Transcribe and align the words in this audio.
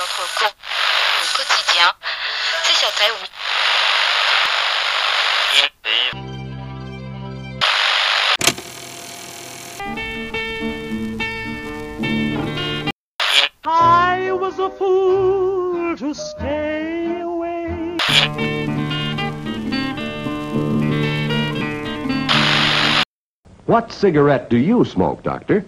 notre 0.00 1.36
quotidien. 1.36 1.92
C'est 2.62 2.76
sur 2.76 2.90
Terre, 2.92 3.12
oui. 3.20 3.28
I 13.66 14.32
was 14.32 14.58
a 14.58 14.70
fool 14.70 15.96
to 15.96 16.14
stay 16.14 17.20
away. 17.20 17.98
What 23.66 23.92
cigarette 23.92 24.48
do 24.48 24.56
you 24.56 24.84
smoke, 24.84 25.22
Doctor? 25.22 25.64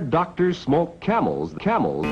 Doctors 0.00 0.58
smoke 0.58 0.98
camels. 1.00 1.52
Camels. 1.60 2.06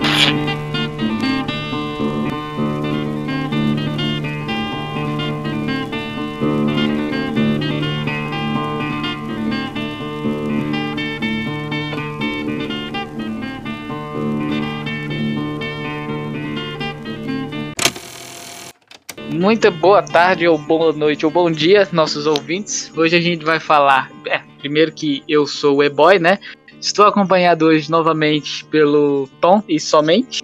Muita 19.30 19.70
boa 19.70 20.02
tarde, 20.02 20.48
ou 20.48 20.58
boa 20.58 20.92
noite, 20.92 21.24
ou 21.24 21.30
bom 21.30 21.50
dia, 21.50 21.88
nossos 21.92 22.26
ouvintes. 22.26 22.92
Hoje 22.96 23.16
a 23.16 23.20
gente 23.20 23.44
vai 23.44 23.60
falar. 23.60 24.10
É, 24.26 24.40
primeiro 24.58 24.92
que 24.92 25.22
eu 25.28 25.46
sou 25.46 25.76
o 25.76 25.82
E-Boy, 25.82 26.18
né? 26.18 26.38
Estou 26.80 27.06
acompanhado 27.06 27.66
hoje 27.66 27.90
novamente 27.90 28.64
pelo 28.66 29.28
Tom 29.40 29.62
e 29.68 29.80
somente, 29.80 30.42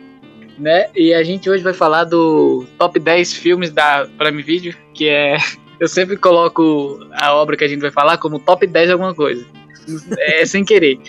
né? 0.59 0.89
E 0.95 1.15
a 1.15 1.23
gente 1.23 1.49
hoje 1.49 1.63
vai 1.63 1.73
falar 1.73 2.05
do 2.05 2.67
top 2.77 2.99
10 2.99 3.35
filmes 3.35 3.71
da 3.71 4.09
Prime 4.19 4.43
Video, 4.43 4.75
que 4.93 5.09
é. 5.09 5.37
Eu 5.79 5.89
sempre 5.89 6.17
coloco 6.17 7.01
a 7.13 7.35
obra 7.35 7.57
que 7.57 7.65
a 7.65 7.69
gente 7.69 7.81
vai 7.81 7.91
falar 7.91 8.17
como 8.19 8.39
top 8.39 8.67
10 8.67 8.87
de 8.87 8.93
alguma 8.93 9.15
coisa. 9.15 9.45
É 10.19 10.45
sem 10.47 10.65
querer. 10.65 10.99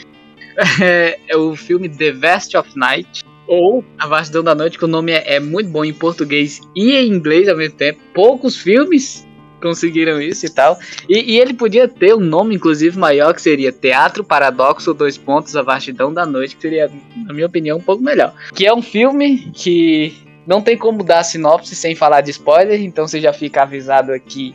É, 0.82 1.20
é 1.28 1.36
o 1.36 1.54
filme 1.54 1.90
The 1.90 2.14
Vast 2.14 2.56
of 2.56 2.70
Night, 2.78 3.26
ou 3.46 3.84
A 3.98 4.08
Vastidão 4.08 4.42
da 4.42 4.56
Noite, 4.56 4.78
que 4.78 4.86
o 4.86 4.88
nome 4.88 5.12
é, 5.12 5.36
é 5.36 5.38
muito 5.38 5.70
bom 5.70 5.84
em 5.84 5.94
português 5.94 6.62
e 6.74 6.94
em 6.94 7.10
inglês 7.10 7.50
ao 7.50 7.58
mesmo 7.58 7.76
tempo. 7.76 8.00
Poucos 8.14 8.56
filmes 8.56 9.25
conseguiram 9.66 10.22
isso 10.22 10.46
e 10.46 10.50
tal. 10.50 10.78
E, 11.10 11.34
e 11.34 11.40
ele 11.40 11.54
podia 11.54 11.88
ter 11.88 12.14
um 12.14 12.20
nome, 12.20 12.56
inclusive, 12.56 12.98
maior, 12.98 13.34
que 13.34 13.42
seria 13.42 13.72
Teatro 13.72 14.24
Paradoxo, 14.24 14.94
dois 14.94 15.18
pontos, 15.18 15.56
A 15.56 15.62
Vastidão 15.62 16.14
da 16.14 16.26
Noite, 16.26 16.56
que 16.56 16.62
seria, 16.62 16.92
na 17.26 17.34
minha 17.34 17.48
opinião, 17.48 17.78
um 17.78 17.82
pouco 17.82 18.04
melhor. 18.04 18.34
Que 18.54 18.66
é 18.66 18.74
um 18.74 18.82
filme 18.82 19.52
que 19.54 20.14
não 20.46 20.62
tem 20.62 20.78
como 20.78 21.04
dar 21.04 21.24
sinopse 21.24 21.76
sem 21.76 21.96
falar 21.96 22.22
de 22.22 22.32
spoiler, 22.32 22.80
então 22.82 23.08
você 23.08 23.20
já 23.20 23.34
fica 23.34 23.64
avisado 23.64 24.12
aqui 24.12 24.54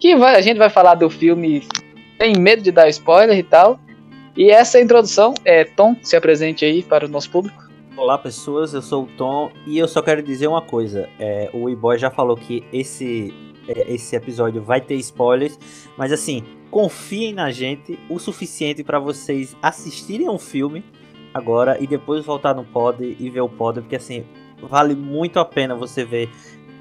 que 0.00 0.16
vai, 0.16 0.34
a 0.34 0.40
gente 0.40 0.56
vai 0.56 0.70
falar 0.70 0.94
do 0.94 1.10
filme 1.10 1.62
sem 2.20 2.36
medo 2.36 2.62
de 2.62 2.72
dar 2.72 2.88
spoiler 2.88 3.38
e 3.38 3.42
tal. 3.42 3.78
E 4.36 4.50
essa 4.50 4.80
introdução 4.80 5.34
é 5.44 5.64
Tom, 5.64 5.94
se 6.02 6.16
apresente 6.16 6.64
aí 6.64 6.82
para 6.82 7.04
o 7.04 7.08
nosso 7.08 7.30
público. 7.30 7.68
Olá 7.96 8.16
pessoas, 8.16 8.72
eu 8.72 8.80
sou 8.80 9.04
o 9.04 9.06
Tom 9.06 9.50
e 9.66 9.76
eu 9.76 9.86
só 9.86 10.00
quero 10.00 10.22
dizer 10.22 10.46
uma 10.46 10.62
coisa. 10.62 11.06
É, 11.18 11.50
o 11.52 11.68
E-Boy 11.68 11.98
já 11.98 12.10
falou 12.10 12.34
que 12.34 12.64
esse, 12.72 13.34
esse 13.68 14.16
episódio 14.16 14.62
vai 14.62 14.80
ter 14.80 14.94
spoilers, 14.96 15.58
mas 15.96 16.12
assim, 16.12 16.44
confiem 16.70 17.32
na 17.32 17.50
gente 17.50 17.98
o 18.08 18.18
suficiente 18.18 18.82
para 18.82 18.98
vocês 18.98 19.56
assistirem 19.62 20.28
um 20.28 20.38
filme 20.38 20.84
agora 21.32 21.76
e 21.80 21.86
depois 21.86 22.24
voltar 22.24 22.54
no 22.54 22.64
pod 22.64 23.16
e 23.18 23.30
ver 23.30 23.40
o 23.40 23.48
pod, 23.48 23.80
porque 23.80 23.96
assim, 23.96 24.24
vale 24.60 24.94
muito 24.94 25.38
a 25.38 25.44
pena 25.44 25.74
você 25.74 26.04
ver 26.04 26.28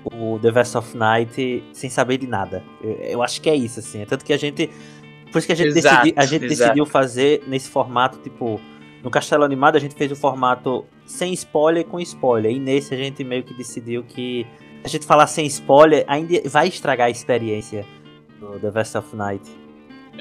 o 0.05 0.39
The 0.39 0.51
Vest 0.51 0.75
of 0.75 0.95
Night 0.95 1.63
sem 1.73 1.89
saber 1.89 2.17
de 2.17 2.27
nada. 2.27 2.63
Eu, 2.81 2.91
eu 2.91 3.23
acho 3.23 3.41
que 3.41 3.49
é 3.49 3.55
isso, 3.55 3.79
assim. 3.79 4.01
É 4.01 4.05
tanto 4.05 4.23
que 4.23 4.33
a 4.33 4.37
gente. 4.37 4.69
Por 5.31 5.37
isso 5.39 5.47
que 5.47 5.53
a 5.53 5.55
gente, 5.55 5.77
Exato, 5.77 6.03
decidi, 6.03 6.13
a 6.19 6.25
gente 6.25 6.45
exato. 6.45 6.59
decidiu 6.59 6.85
fazer 6.85 7.43
nesse 7.47 7.69
formato, 7.69 8.17
tipo. 8.19 8.59
No 9.03 9.09
Castelo 9.09 9.45
Animado 9.45 9.77
a 9.77 9.79
gente 9.79 9.95
fez 9.95 10.11
o 10.11 10.15
formato 10.15 10.85
sem 11.05 11.31
spoiler 11.33 11.85
com 11.85 12.01
spoiler. 12.01 12.51
E 12.51 12.59
nesse 12.59 12.93
a 12.93 12.97
gente 12.97 13.23
meio 13.23 13.43
que 13.43 13.53
decidiu 13.53 14.03
que 14.03 14.45
a 14.83 14.87
gente 14.87 15.05
falar 15.05 15.27
sem 15.27 15.45
spoiler 15.47 16.03
ainda 16.07 16.41
vai 16.49 16.67
estragar 16.67 17.07
a 17.07 17.09
experiência 17.09 17.85
do 18.39 18.59
The 18.59 18.71
Vest 18.71 18.95
of 18.95 19.15
Night. 19.15 19.43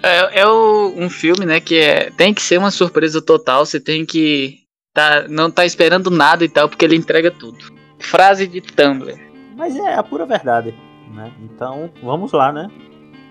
É, 0.03 0.41
é 0.41 0.47
o- 0.47 0.93
um 0.97 1.09
filme, 1.11 1.45
né, 1.45 1.61
que 1.61 1.77
é, 1.79 2.11
tem 2.11 2.33
que 2.33 2.43
ser 2.43 2.59
uma 2.59 2.71
surpresa 2.71 3.21
total, 3.21 3.65
você 3.67 3.81
tem 3.81 4.05
que 4.07 4.61
tá, 4.95 5.27
não 5.29 5.51
tá 5.51 5.65
esperando 5.65 6.11
nada 6.11 6.45
e 6.45 6.49
tal, 6.49 6.69
porque 6.69 6.85
ele 6.85 6.97
entrega 6.97 7.31
tudo. 7.31 7.59
Frase 7.99 8.47
de 8.47 8.61
Tumblr. 8.61 9.19
Mas 9.57 9.77
é 9.77 9.95
a 9.95 10.03
pura 10.03 10.25
verdade, 10.25 10.73
né? 11.13 11.33
Então, 11.43 11.91
vamos 12.03 12.33
lá, 12.33 12.53
né? 12.53 12.71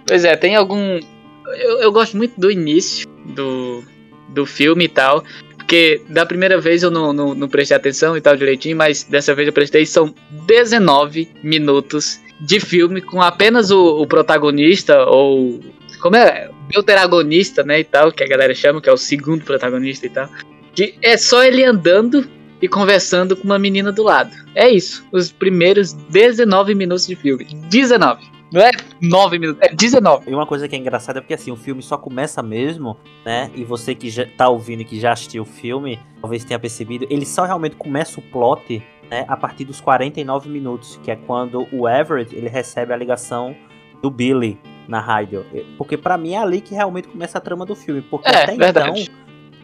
Pois 0.05 0.25
é, 0.25 0.35
tem 0.35 0.55
algum. 0.55 0.99
Eu, 1.47 1.79
eu 1.79 1.91
gosto 1.91 2.17
muito 2.17 2.39
do 2.39 2.51
início 2.51 3.07
do, 3.33 3.81
do 4.29 4.45
filme 4.45 4.85
e 4.85 4.89
tal. 4.89 5.23
Porque 5.67 6.01
da 6.07 6.25
primeira 6.25 6.61
vez 6.61 6.81
eu 6.81 6.89
não, 6.89 7.11
não, 7.11 7.35
não 7.35 7.49
prestei 7.49 7.75
atenção 7.75 8.15
e 8.15 8.21
tal 8.21 8.37
direitinho, 8.37 8.77
mas 8.77 9.03
dessa 9.03 9.35
vez 9.35 9.49
eu 9.49 9.53
prestei. 9.53 9.85
São 9.85 10.15
19 10.45 11.29
minutos 11.43 12.21
de 12.39 12.57
filme 12.61 13.01
com 13.01 13.21
apenas 13.21 13.69
o, 13.69 14.01
o 14.01 14.07
protagonista, 14.07 15.03
ou. 15.03 15.59
Como 15.99 16.15
é? 16.15 16.49
Deuteragonista, 16.69 17.63
né? 17.63 17.81
E 17.81 17.83
tal, 17.83 18.13
que 18.13 18.23
a 18.23 18.27
galera 18.27 18.55
chama, 18.55 18.81
que 18.81 18.87
é 18.87 18.93
o 18.93 18.97
segundo 18.97 19.43
protagonista 19.43 20.05
e 20.05 20.09
tal. 20.09 20.29
Que 20.73 20.95
é 21.01 21.17
só 21.17 21.43
ele 21.43 21.65
andando 21.65 22.25
e 22.61 22.67
conversando 22.69 23.35
com 23.35 23.43
uma 23.43 23.59
menina 23.59 23.91
do 23.91 24.03
lado. 24.03 24.33
É 24.55 24.69
isso. 24.69 25.05
Os 25.11 25.33
primeiros 25.33 25.91
19 25.91 26.75
minutos 26.75 27.05
de 27.05 27.15
filme. 27.17 27.45
19. 27.69 28.36
Não 28.51 28.61
é 28.61 28.71
9 29.01 29.39
minutos, 29.39 29.61
é 29.61 29.73
19. 29.73 30.29
E 30.31 30.33
uma 30.33 30.45
coisa 30.45 30.67
que 30.67 30.75
é 30.75 30.79
engraçada 30.79 31.19
é 31.19 31.21
porque 31.21 31.33
assim, 31.33 31.51
o 31.51 31.55
filme 31.55 31.81
só 31.81 31.97
começa 31.97 32.41
mesmo, 32.41 32.95
né? 33.25 33.51
E 33.55 33.63
você 33.63 33.93
que 33.93 34.09
já 34.09 34.25
tá 34.37 34.47
ouvindo 34.49 34.81
e 34.81 34.85
que 34.85 34.99
já 34.99 35.11
assistiu 35.11 35.43
o 35.43 35.45
filme, 35.45 35.99
talvez 36.21 36.43
tenha 36.43 36.57
percebido, 36.59 37.05
ele 37.09 37.25
só 37.25 37.43
realmente 37.45 37.75
começa 37.75 38.19
o 38.19 38.23
plot, 38.23 38.81
né, 39.09 39.25
a 39.27 39.35
partir 39.37 39.63
dos 39.65 39.79
49 39.81 40.49
minutos, 40.49 40.99
que 41.03 41.11
é 41.11 41.15
quando 41.15 41.67
o 41.71 41.87
Everett, 41.87 42.35
ele 42.35 42.49
recebe 42.49 42.93
a 42.93 42.97
ligação 42.97 43.55
do 44.01 44.09
Billy 44.09 44.59
na 44.87 44.99
rádio. 44.99 45.45
Porque 45.77 45.97
pra 45.97 46.17
mim 46.17 46.33
é 46.33 46.37
ali 46.37 46.61
que 46.61 46.73
realmente 46.73 47.07
começa 47.07 47.37
a 47.37 47.41
trama 47.41 47.65
do 47.65 47.75
filme, 47.75 48.01
porque 48.01 48.29
É, 48.29 48.43
até 48.43 48.55
verdade. 48.55 49.01
então, 49.01 49.15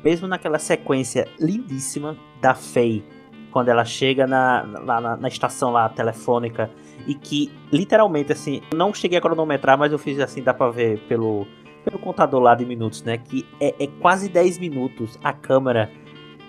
mesmo 0.04 0.28
naquela 0.28 0.60
sequência 0.60 1.28
lindíssima 1.40 2.18
da 2.42 2.54
Faye, 2.54 3.04
quando 3.54 3.70
ela 3.70 3.86
chega 3.86 4.26
na, 4.28 4.64
na, 4.66 5.00
na- 5.00 5.16
na 5.16 5.28
estação 5.30 5.72
lá 5.72 5.88
telefônica 5.88 6.70
e 7.08 7.14
que 7.14 7.52
literalmente 7.72 8.32
assim, 8.34 8.62
não 8.74 8.94
cheguei 8.94 9.18
a 9.20 9.22
cronometrar, 9.22 9.78
mas 9.78 9.92
eu 9.92 10.00
fiz 10.00 10.20
assim, 10.20 10.42
dá 10.42 10.54
pra 10.54 10.70
ver 10.72 11.00
pelo, 11.08 11.46
pelo 11.86 12.00
contador 12.00 12.42
lá 12.42 12.56
de 12.56 12.66
minutos, 12.66 13.04
né? 13.04 13.18
Que 13.18 13.46
é, 13.62 13.76
é 13.84 13.88
quase 14.02 14.28
10 14.28 14.58
minutos 14.58 15.20
a 15.24 15.32
câmera, 15.32 15.92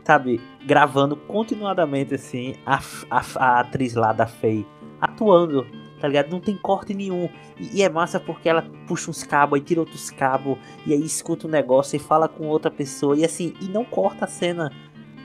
sabe, 0.02 0.40
gravando 0.64 1.14
continuadamente 1.14 2.14
assim 2.14 2.54
a, 2.64 2.80
a, 3.10 3.22
a 3.36 3.60
atriz 3.60 3.94
lá 3.94 4.12
da 4.12 4.26
Faye 4.26 4.66
atuando, 5.00 5.66
tá 6.00 6.08
ligado? 6.08 6.30
Não 6.30 6.40
tem 6.40 6.56
corte 6.56 6.94
nenhum. 6.94 7.28
E, 7.60 7.78
e 7.80 7.82
é 7.82 7.88
massa 7.90 8.18
porque 8.18 8.48
ela 8.48 8.64
puxa 8.86 9.10
uns 9.10 9.22
cabos, 9.22 9.58
aí 9.58 9.64
tira 9.64 9.80
outros 9.80 10.08
cabos, 10.10 10.56
e 10.86 10.92
aí 10.94 11.02
escuta 11.04 11.46
um 11.46 11.50
negócio 11.50 11.96
e 11.96 11.98
fala 11.98 12.28
com 12.28 12.46
outra 12.46 12.70
pessoa, 12.70 13.14
e 13.16 13.24
assim, 13.24 13.52
e 13.60 13.66
não 13.66 13.84
corta 13.84 14.24
a 14.24 14.28
cena 14.28 14.72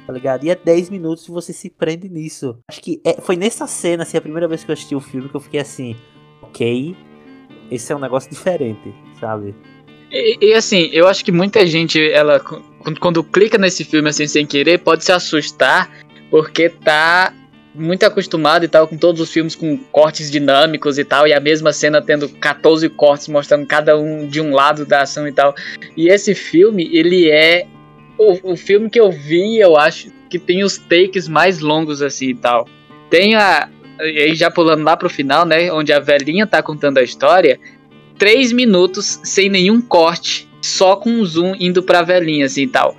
tá 0.10 0.14
ligado? 0.14 0.44
E 0.44 0.50
é 0.50 0.56
10 0.56 0.90
minutos 0.90 1.28
e 1.28 1.32
você 1.32 1.54
se 1.54 1.70
prende 1.70 2.10
nisso. 2.10 2.58
Acho 2.68 2.82
que 2.82 3.00
é- 3.06 3.22
foi 3.22 3.36
nessa 3.36 3.68
cena, 3.68 4.02
assim, 4.02 4.18
a 4.18 4.22
primeira 4.22 4.48
vez 4.48 4.64
que 4.64 4.72
eu 4.72 4.74
assisti 4.74 4.96
o 4.96 5.00
filme 5.00 5.30
que 5.30 5.36
eu 5.36 5.40
fiquei 5.40 5.60
assim, 5.60 5.96
ok, 6.42 6.96
esse 7.70 7.94
é 7.94 7.96
um 7.96 8.00
negócio 8.00 8.28
diferente, 8.28 8.92
sabe? 9.20 9.54
E, 10.12 10.48
e, 10.48 10.54
assim, 10.56 10.90
eu 10.92 11.08
acho 11.08 11.24
que 11.24 11.32
muita 11.32 11.64
gente, 11.68 12.02
ela, 12.10 12.40
quando, 12.40 13.00
quando 13.00 13.24
clica 13.24 13.60
nesse 13.60 13.84
filme 13.84 14.10
assim 14.10 14.26
sem 14.26 14.48
querer, 14.48 14.80
pode 14.80 15.06
se 15.06 15.12
assustar, 15.12 15.92
porque 16.32 16.70
tá 16.70 17.32
muito 17.76 18.04
acostumado 18.04 18.66
e 18.66 18.68
tal 18.68 18.88
com 18.88 18.98
todos 18.98 19.22
os 19.22 19.32
filmes 19.32 19.54
com 19.54 19.78
cortes 19.92 20.32
dinâmicos 20.32 20.98
e 20.98 21.06
tal, 21.06 21.28
e 21.28 21.34
a 21.34 21.40
mesma 21.40 21.72
cena 21.72 22.02
tendo 22.02 22.28
14 22.28 22.90
cortes 22.90 23.28
mostrando 23.28 23.68
cada 23.68 23.96
um 23.96 24.28
de 24.28 24.42
um 24.42 24.56
lado 24.56 24.88
da 24.88 25.04
ação 25.04 25.28
e 25.28 25.32
tal. 25.32 25.54
E 25.96 26.08
esse 26.08 26.34
filme, 26.34 26.90
ele 26.92 27.30
é 27.30 27.68
o, 28.20 28.52
o 28.52 28.58
filme 28.58 28.90
que 28.90 29.00
eu 29.00 29.10
vi, 29.10 29.58
eu 29.58 29.78
acho 29.78 30.12
que 30.30 30.38
tem 30.38 30.64
os 30.64 30.78
takes 30.78 31.28
mais 31.28 31.60
longos 31.60 32.02
assim 32.02 32.30
e 32.30 32.36
tal. 32.36 32.68
Tem 33.10 33.36
a. 33.36 33.70
E 34.02 34.22
aí 34.22 34.36
já 34.36 34.52
pulando 34.52 34.84
lá 34.84 34.96
pro 34.96 35.10
final, 35.10 35.46
né? 35.46 35.72
Onde 35.72 35.92
a 35.92 36.00
velhinha 36.00 36.46
tá 36.46 36.62
contando 36.62 36.98
a 36.98 37.04
história. 37.04 37.60
Três 38.18 38.52
minutos 38.52 39.20
sem 39.24 39.50
nenhum 39.50 39.82
corte. 39.82 40.48
Só 40.62 40.98
com 40.98 41.10
um 41.10 41.26
zoom 41.26 41.56
indo 41.58 41.82
pra 41.82 42.02
velhinha, 42.02 42.46
assim 42.46 42.64
e 42.64 42.68
tal. 42.68 42.96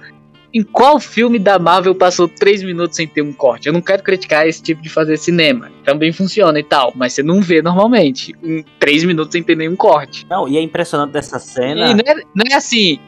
Em 0.53 0.63
qual 0.63 0.99
filme 0.99 1.39
da 1.39 1.59
Marvel 1.59 1.95
passou 1.95 2.27
três 2.27 2.63
minutos 2.63 2.97
sem 2.97 3.07
ter 3.07 3.23
um 3.23 3.33
corte? 3.33 3.69
Eu 3.69 3.73
não 3.73 3.81
quero 3.81 4.03
criticar 4.03 4.49
esse 4.49 4.61
tipo 4.61 4.83
de 4.83 4.89
fazer 4.89 5.17
cinema. 5.17 5.71
Também 5.85 6.11
funciona 6.11 6.59
e 6.59 6.65
tal, 6.65 6.93
mas 6.97 7.13
você 7.13 7.23
não 7.23 7.41
vê 7.41 7.63
normalmente. 7.63 8.35
Em 8.43 8.65
três 8.79 9.05
minutos 9.05 9.33
sem 9.33 9.43
ter 9.43 9.57
nenhum 9.57 9.77
corte. 9.77 10.27
Não, 10.29 10.49
e 10.49 10.57
é 10.57 10.63
impressionante 10.63 11.13
dessa 11.13 11.39
cena. 11.39 11.91
E 11.91 11.95
não 11.95 12.05
é, 12.05 12.15
não 12.35 12.45
é 12.51 12.55
assim. 12.55 12.99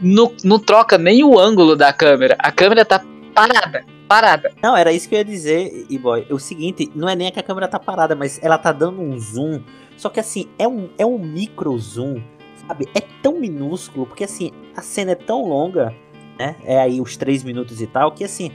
Não, 0.00 0.32
não 0.44 0.58
troca 0.58 0.98
nem 0.98 1.24
o 1.24 1.38
ângulo 1.38 1.74
da 1.74 1.92
câmera. 1.92 2.36
A 2.38 2.52
câmera 2.52 2.84
tá 2.84 3.02
parada, 3.34 3.84
parada. 4.08 4.52
Não, 4.62 4.76
era 4.76 4.92
isso 4.92 5.08
que 5.08 5.14
eu 5.14 5.18
ia 5.18 5.24
dizer, 5.24 5.86
e 5.88 5.98
boy. 5.98 6.26
O 6.30 6.38
seguinte, 6.38 6.90
não 6.94 7.08
é 7.08 7.16
nem 7.16 7.30
que 7.30 7.40
a 7.40 7.42
câmera 7.42 7.68
tá 7.68 7.78
parada, 7.78 8.14
mas 8.14 8.38
ela 8.42 8.58
tá 8.58 8.72
dando 8.72 9.00
um 9.00 9.18
zoom. 9.18 9.60
Só 9.96 10.08
que 10.08 10.20
assim, 10.20 10.48
é 10.58 10.68
um, 10.68 10.88
é 10.98 11.06
um 11.06 11.18
micro 11.18 11.76
zoom, 11.78 12.22
sabe? 12.66 12.88
É 12.94 13.00
tão 13.22 13.40
minúsculo, 13.40 14.06
porque 14.06 14.24
assim, 14.24 14.50
a 14.76 14.82
cena 14.82 15.12
é 15.12 15.14
tão 15.14 15.48
longa, 15.48 15.94
né? 16.38 16.56
É 16.64 16.78
aí 16.78 17.00
os 17.00 17.16
três 17.16 17.42
minutos 17.42 17.80
e 17.80 17.86
tal, 17.86 18.12
que 18.12 18.24
assim, 18.24 18.52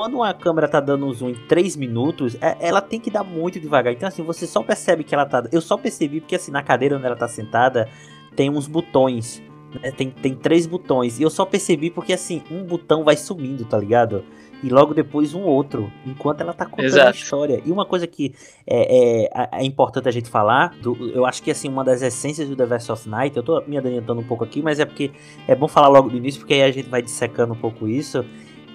quando 0.00 0.14
uma 0.14 0.32
câmera 0.32 0.66
tá 0.66 0.80
dando 0.80 1.04
um 1.04 1.12
zoom 1.12 1.28
em 1.28 1.34
3 1.46 1.76
minutos, 1.76 2.34
é- 2.40 2.56
ela 2.58 2.80
tem 2.80 2.98
que 2.98 3.10
dar 3.10 3.22
muito 3.22 3.60
devagar. 3.60 3.92
Então, 3.92 4.08
assim, 4.08 4.22
você 4.22 4.46
só 4.46 4.62
percebe 4.62 5.04
que 5.04 5.14
ela 5.14 5.26
tá. 5.26 5.44
Eu 5.52 5.60
só 5.60 5.76
percebi 5.76 6.22
porque, 6.22 6.36
assim, 6.36 6.50
na 6.50 6.62
cadeira 6.62 6.96
onde 6.96 7.04
ela 7.04 7.16
tá 7.16 7.28
sentada, 7.28 7.86
tem 8.34 8.48
uns 8.48 8.66
botões. 8.66 9.42
Né? 9.82 9.90
Tem, 9.90 10.10
tem 10.10 10.34
três 10.34 10.66
botões. 10.66 11.18
E 11.18 11.22
eu 11.22 11.30
só 11.30 11.44
percebi 11.44 11.90
porque, 11.90 12.12
assim, 12.12 12.42
um 12.50 12.62
botão 12.64 13.04
vai 13.04 13.16
sumindo, 13.16 13.64
tá 13.64 13.78
ligado? 13.78 14.24
E 14.62 14.68
logo 14.68 14.92
depois 14.92 15.32
um 15.32 15.40
outro, 15.42 15.90
enquanto 16.06 16.42
ela 16.42 16.52
tá 16.52 16.66
contando 16.66 16.84
a 16.84 16.86
Exato. 16.86 17.16
história. 17.16 17.62
E 17.64 17.72
uma 17.72 17.86
coisa 17.86 18.06
que 18.06 18.34
é, 18.66 19.24
é- 19.32 19.48
é 19.52 19.64
importante 19.64 20.06
a 20.06 20.10
gente 20.12 20.28
falar, 20.28 20.74
do- 20.82 21.10
eu 21.10 21.24
acho 21.24 21.42
que 21.42 21.50
assim, 21.50 21.66
uma 21.68 21.82
das 21.82 22.02
essências 22.02 22.46
do 22.48 22.54
The 22.54 22.66
Verse 22.66 22.92
of 22.92 23.08
Night, 23.08 23.34
eu 23.36 23.42
tô 23.42 23.62
me 23.66 23.78
adiantando 23.78 24.20
um 24.20 24.24
pouco 24.24 24.44
aqui, 24.44 24.60
mas 24.60 24.78
é 24.78 24.84
porque 24.84 25.12
é 25.48 25.54
bom 25.54 25.66
falar 25.66 25.88
logo 25.88 26.10
do 26.10 26.16
início, 26.18 26.40
porque 26.40 26.52
aí 26.54 26.62
a 26.62 26.70
gente 26.70 26.90
vai 26.90 27.00
dissecando 27.00 27.54
um 27.54 27.56
pouco 27.56 27.88
isso 27.88 28.24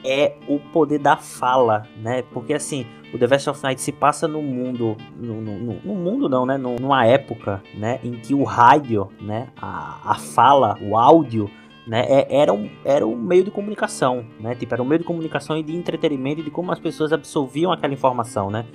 é 0.08 0.34
o 0.48 0.60
poder 0.60 1.00
da 1.00 1.18
fala, 1.18 1.88
né? 1.98 2.24
Porque 2.32 2.54
assim, 2.54 2.86
o 3.16 3.20
The 3.20 3.28
Verse 3.28 3.50
of 3.50 3.64
Night 3.64 3.82
se 3.82 3.92
passa 3.92 4.28
no 4.28 4.42
mundo, 4.42 4.96
no, 5.18 5.42
no, 5.42 5.58
no- 5.84 5.96
mundo 5.96 6.28
não, 6.30 6.46
né? 6.46 6.58
Numa 6.58 7.06
época, 7.06 7.64
né? 7.74 8.00
Em 8.04 8.12
que 8.14 8.34
o 8.34 8.44
rádio, 8.44 9.10
né? 9.22 9.48
A, 9.62 10.12
a 10.12 10.16
fala, 10.16 10.78
o 10.82 10.98
áudio, 10.98 11.50
né? 11.88 12.06
é- 12.08 12.28
era, 12.42 12.54
um, 12.54 12.70
era 12.84 13.06
um 13.08 13.16
meio 13.16 13.44
de 13.44 13.52
comunicação, 13.52 14.26
né? 14.40 14.54
Tipo, 14.56 14.74
era 14.76 14.84
um 14.84 14.86
meio 14.86 15.00
de 15.00 15.06
comunicação 15.06 15.58
e 15.58 15.64
de 15.64 15.76
entretenimento 15.76 16.42
e 16.42 16.44
de 16.44 16.52
como 16.52 16.72
as 16.72 16.80
pessoas 16.80 17.12
absorviam 17.14 17.72
aquela 17.72 17.94
informação, 17.94 18.50
né? 18.52 18.66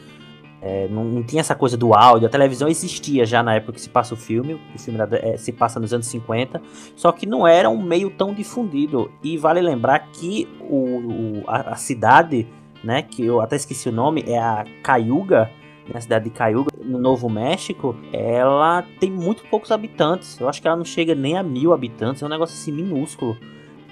É, 0.63 0.89
não, 0.89 1.05
não 1.05 1.23
tinha 1.23 1.41
essa 1.41 1.55
coisa 1.55 1.75
do 1.75 1.95
áudio, 1.95 2.27
a 2.27 2.31
televisão 2.31 2.69
existia 2.69 3.25
já 3.25 3.43
na 3.43 3.55
época 3.55 3.73
que 3.73 3.81
se 3.81 3.89
passa 3.89 4.13
o 4.13 4.17
filme, 4.17 4.61
o 4.75 4.79
filme 4.79 4.99
é, 5.23 5.39
se 5.39 5.53
passa 5.53 5.81
nos 5.81 5.91
anos 5.95 6.07
50, 6.09 6.61
só 6.95 7.11
que 7.13 7.25
não 7.25 7.47
era 7.47 7.71
um 7.71 7.83
meio 7.83 8.11
tão 8.11 8.35
difundido. 8.35 9.11
E 9.23 9.39
vale 9.39 9.63
lembrar 9.63 10.01
que 10.13 10.47
o, 10.61 10.77
o- 10.77 11.43
a, 11.47 11.73
a 11.73 11.77
cidade, 11.77 12.47
né, 12.83 13.03
que 13.03 13.25
eu 13.25 13.41
até 13.41 13.57
esqueci 13.57 13.89
o 13.89 13.93
nome, 13.93 14.25
é 14.27 14.39
a 14.39 14.65
Cayuga, 14.83 15.51
né, 15.87 15.93
a 15.95 16.01
cidade 16.01 16.25
de 16.25 16.31
Cayuga, 16.31 16.71
no 16.83 16.99
Novo 16.99 17.29
México, 17.29 17.95
ela 18.13 18.85
tem 18.99 19.11
muito 19.11 19.43
poucos 19.49 19.71
habitantes. 19.71 20.39
Eu 20.41 20.49
acho 20.49 20.61
que 20.61 20.67
ela 20.67 20.77
não 20.77 20.85
chega 20.85 21.15
nem 21.15 21.37
a 21.37 21.43
mil 21.43 21.73
habitantes, 21.73 22.23
é 22.23 22.27
um 22.27 22.29
negócio 22.29 22.55
assim 22.55 22.73
minúsculo. 22.73 23.37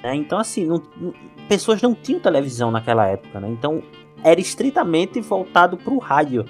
né? 0.03 0.15
Então, 0.15 0.39
assim, 0.39 0.65
não- 0.65 0.83
pessoas 1.49 1.83
não 1.83 1.95
tinham 1.95 2.21
televisão 2.21 2.71
naquela 2.71 3.07
época, 3.07 3.41
né? 3.41 3.49
Então, 3.49 3.83
era 4.23 4.41
estritamente 4.41 5.21
voltado 5.21 5.77
para 5.77 5.93
o 5.93 5.99
rádio, 5.99 6.45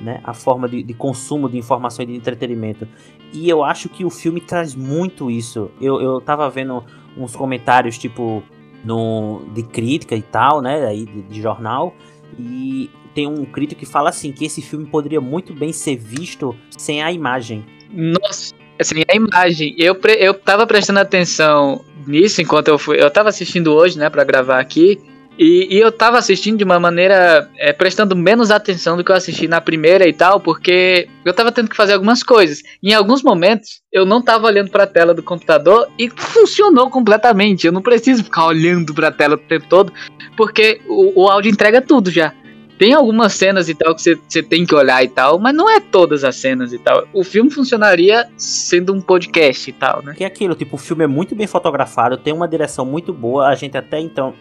né? 0.00 0.20
A 0.24 0.32
forma 0.32 0.68
de, 0.68 0.82
de 0.82 0.94
consumo 0.94 1.48
de 1.48 1.58
informação 1.58 2.02
e 2.04 2.06
de 2.06 2.14
entretenimento. 2.14 2.86
E 3.32 3.48
eu 3.48 3.64
acho 3.64 3.88
que 3.88 4.04
o 4.04 4.10
filme 4.10 4.40
traz 4.40 4.74
muito 4.74 5.30
isso. 5.30 5.70
Eu, 5.80 6.00
eu 6.00 6.20
tava 6.20 6.48
vendo 6.50 6.84
uns 7.16 7.34
comentários, 7.34 7.98
tipo, 7.98 8.42
no, 8.84 9.42
de 9.54 9.62
crítica 9.62 10.14
e 10.16 10.22
tal, 10.22 10.60
né? 10.60 10.86
Aí 10.86 11.04
de, 11.04 11.22
de 11.22 11.42
jornal. 11.42 11.94
E 12.38 12.90
tem 13.14 13.26
um 13.26 13.44
crítico 13.44 13.80
que 13.80 13.86
fala 13.86 14.10
assim: 14.10 14.32
que 14.32 14.44
esse 14.44 14.62
filme 14.62 14.86
poderia 14.86 15.20
muito 15.20 15.54
bem 15.54 15.72
ser 15.72 15.96
visto 15.96 16.54
sem 16.76 17.02
a 17.02 17.12
imagem. 17.12 17.64
Nossa, 17.90 18.54
assim, 18.78 19.02
a 19.08 19.14
imagem. 19.14 19.74
Eu, 19.78 19.96
eu 20.18 20.34
tava 20.34 20.66
prestando 20.66 21.00
atenção 21.00 21.84
nisso 22.06 22.40
enquanto 22.40 22.68
eu 22.68 22.78
fui. 22.78 23.02
Eu 23.02 23.10
tava 23.10 23.28
assistindo 23.28 23.72
hoje, 23.72 23.98
né, 23.98 24.08
pra 24.10 24.24
gravar 24.24 24.58
aqui. 24.58 24.98
E, 25.38 25.74
e 25.74 25.78
eu 25.78 25.90
tava 25.90 26.18
assistindo 26.18 26.58
de 26.58 26.64
uma 26.64 26.78
maneira. 26.78 27.48
é, 27.56 27.72
prestando 27.72 28.14
menos 28.14 28.50
atenção 28.50 28.96
do 28.96 29.04
que 29.04 29.10
eu 29.10 29.16
assisti 29.16 29.48
na 29.48 29.60
primeira 29.60 30.06
e 30.08 30.12
tal, 30.12 30.40
porque 30.40 31.08
eu 31.24 31.32
tava 31.32 31.50
tendo 31.50 31.70
que 31.70 31.76
fazer 31.76 31.94
algumas 31.94 32.22
coisas. 32.22 32.62
Em 32.82 32.92
alguns 32.92 33.22
momentos, 33.22 33.80
eu 33.92 34.04
não 34.04 34.22
tava 34.22 34.46
olhando 34.46 34.70
pra 34.70 34.86
tela 34.86 35.14
do 35.14 35.22
computador 35.22 35.88
e 35.98 36.10
funcionou 36.10 36.90
completamente. 36.90 37.66
Eu 37.66 37.72
não 37.72 37.82
preciso 37.82 38.24
ficar 38.24 38.46
olhando 38.46 38.94
pra 38.94 39.10
tela 39.10 39.34
o 39.34 39.38
tempo 39.38 39.66
todo, 39.68 39.92
porque 40.36 40.80
o, 40.88 41.22
o 41.22 41.28
áudio 41.28 41.50
entrega 41.50 41.80
tudo 41.80 42.10
já. 42.10 42.34
Tem 42.78 42.92
algumas 42.94 43.34
cenas 43.34 43.68
e 43.68 43.74
tal 43.74 43.94
que 43.94 44.02
você- 44.02 44.42
tem 44.42 44.66
que 44.66 44.74
olhar 44.74 45.04
e 45.04 45.08
tal, 45.08 45.38
mas 45.38 45.54
não 45.54 45.70
é 45.70 45.78
todas 45.78 46.24
as 46.24 46.36
cenas 46.36 46.72
e 46.72 46.78
tal. 46.78 47.06
O 47.12 47.22
filme 47.22 47.50
funcionaria 47.50 48.28
sendo 48.36 48.92
um 48.92 49.00
podcast 49.00 49.70
e 49.70 49.72
tal, 49.72 50.02
né? 50.02 50.14
Que 50.16 50.24
é 50.24 50.26
aquilo, 50.26 50.54
tipo, 50.54 50.74
o 50.76 50.78
filme 50.78 51.04
é 51.04 51.06
muito 51.06 51.34
bem 51.36 51.46
fotografado, 51.46 52.16
tem 52.16 52.32
uma 52.32 52.48
direção 52.48 52.84
muito 52.84 53.12
boa. 53.12 53.48
A 53.48 53.54
gente 53.54 53.76
até 53.76 54.00
então 54.00 54.34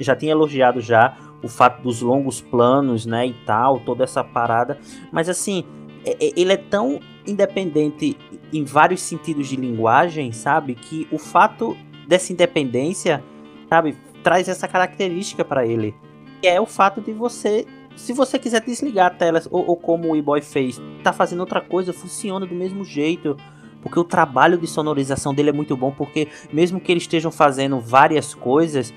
já 0.00 0.14
tinha 0.14 0.30
elogiado 0.32 0.80
já 0.80 1.16
o 1.42 1.48
fato 1.48 1.82
dos 1.82 2.00
longos 2.00 2.40
planos, 2.40 3.06
né, 3.06 3.26
e 3.26 3.32
tal, 3.46 3.80
toda 3.80 4.04
essa 4.04 4.22
parada. 4.22 4.78
Mas 5.10 5.28
assim, 5.28 5.64
ele 6.20 6.52
é 6.52 6.56
tão 6.56 7.00
independente 7.26 8.16
em 8.52 8.62
vários 8.64 9.00
sentidos 9.00 9.48
de 9.48 9.56
linguagem, 9.56 10.32
sabe? 10.32 10.74
Que 10.74 11.08
o 11.10 11.18
fato 11.18 11.76
dessa 12.06 12.32
independência, 12.32 13.22
sabe, 13.68 13.96
traz 14.22 14.48
essa 14.48 14.68
característica 14.68 15.44
pra 15.44 15.66
ele. 15.66 15.94
É 16.42 16.60
o 16.60 16.66
fato 16.66 17.00
de 17.00 17.12
você, 17.12 17.66
se 17.96 18.12
você 18.12 18.38
quiser 18.38 18.62
desligar 18.62 19.06
a 19.06 19.10
tela, 19.10 19.42
ou, 19.50 19.66
ou 19.68 19.76
como 19.76 20.10
o 20.10 20.16
E-Boy 20.16 20.40
fez, 20.40 20.80
tá 21.02 21.12
fazendo 21.12 21.40
outra 21.40 21.60
coisa, 21.60 21.92
funciona 21.92 22.46
do 22.46 22.54
mesmo 22.54 22.84
jeito. 22.84 23.36
Porque 23.82 23.98
o 23.98 24.04
trabalho 24.04 24.58
de 24.58 24.66
sonorização 24.66 25.32
dele 25.34 25.50
é 25.50 25.52
muito 25.52 25.76
bom, 25.76 25.90
porque 25.90 26.28
mesmo 26.52 26.80
que 26.80 26.92
eles 26.92 27.04
estejam 27.04 27.30
fazendo 27.30 27.80
várias 27.80 28.34
coisas, 28.34 28.92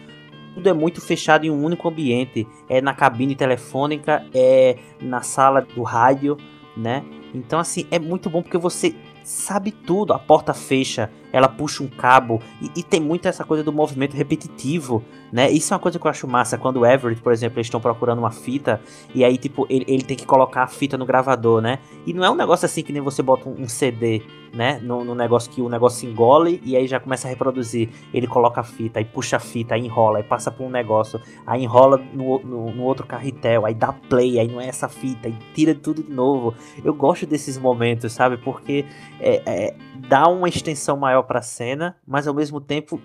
tudo 0.53 0.67
é 0.67 0.73
muito 0.73 1.01
fechado 1.01 1.45
em 1.45 1.49
um 1.49 1.63
único 1.63 1.87
ambiente. 1.87 2.47
É 2.69 2.81
na 2.81 2.93
cabine 2.93 3.35
telefônica, 3.35 4.25
é 4.33 4.77
na 5.01 5.21
sala 5.21 5.61
do 5.61 5.83
rádio, 5.83 6.37
né? 6.75 7.03
Então, 7.33 7.59
assim, 7.59 7.87
é 7.89 7.97
muito 7.97 8.29
bom 8.29 8.41
porque 8.41 8.57
você 8.57 8.93
sabe 9.23 9.71
tudo. 9.71 10.13
A 10.13 10.19
porta 10.19 10.53
fecha, 10.53 11.09
ela 11.31 11.47
puxa 11.47 11.83
um 11.83 11.87
cabo, 11.87 12.41
e, 12.61 12.79
e 12.79 12.83
tem 12.83 12.99
muito 12.99 13.27
essa 13.27 13.43
coisa 13.43 13.63
do 13.63 13.71
movimento 13.71 14.15
repetitivo, 14.15 15.03
né? 15.33 15.49
Isso 15.49 15.73
é 15.73 15.75
uma 15.75 15.81
coisa 15.81 15.97
que 15.97 16.05
eu 16.05 16.11
acho 16.11 16.27
massa. 16.27 16.59
Quando 16.59 16.77
o 16.77 16.85
Everett, 16.85 17.19
por 17.19 17.33
exemplo, 17.33 17.57
eles 17.57 17.65
estão 17.65 17.81
procurando 17.81 18.19
uma 18.19 18.29
fita, 18.29 18.79
e 19.15 19.25
aí, 19.25 19.35
tipo, 19.35 19.65
ele, 19.67 19.83
ele 19.87 20.03
tem 20.03 20.15
que 20.15 20.27
colocar 20.27 20.61
a 20.61 20.67
fita 20.67 20.95
no 20.95 21.07
gravador, 21.07 21.59
né? 21.59 21.79
E 22.05 22.13
não 22.13 22.23
é 22.23 22.29
um 22.29 22.35
negócio 22.35 22.67
assim 22.67 22.83
que 22.83 22.93
nem 22.93 23.01
você 23.01 23.23
bota 23.23 23.49
um, 23.49 23.63
um 23.63 23.67
CD, 23.67 24.21
né? 24.53 24.79
No, 24.83 25.03
no 25.03 25.15
negócio 25.15 25.49
que 25.49 25.59
o 25.59 25.67
negócio 25.67 26.07
engole 26.07 26.61
e 26.63 26.77
aí 26.77 26.85
já 26.85 26.99
começa 26.99 27.27
a 27.27 27.31
reproduzir. 27.31 27.89
Ele 28.13 28.27
coloca 28.27 28.61
a 28.61 28.63
fita, 28.63 28.99
aí 28.99 29.05
puxa 29.05 29.37
a 29.37 29.39
fita, 29.39 29.73
aí 29.73 29.83
enrola, 29.83 30.19
aí 30.19 30.23
passa 30.23 30.51
por 30.51 30.65
um 30.65 30.69
negócio, 30.69 31.19
aí 31.47 31.63
enrola 31.63 31.97
no, 32.13 32.37
no, 32.37 32.71
no 32.71 32.83
outro 32.83 33.07
carretel, 33.07 33.65
aí 33.65 33.73
dá 33.73 33.91
play, 33.91 34.39
aí 34.39 34.47
não 34.47 34.61
é 34.61 34.67
essa 34.67 34.87
fita, 34.87 35.27
aí 35.27 35.35
tira 35.55 35.73
tudo 35.73 36.03
de 36.03 36.11
novo. 36.11 36.53
Eu 36.85 36.93
gosto 36.93 37.25
desses 37.25 37.57
momentos, 37.57 38.13
sabe? 38.13 38.37
Porque 38.37 38.85
é, 39.19 39.41
é, 39.47 39.75
dá 40.07 40.27
uma 40.27 40.47
extensão 40.47 40.95
maior 40.95 41.23
pra 41.23 41.41
cena, 41.41 41.97
mas 42.05 42.27
ao 42.27 42.35
mesmo 42.35 42.61
tempo 42.61 43.01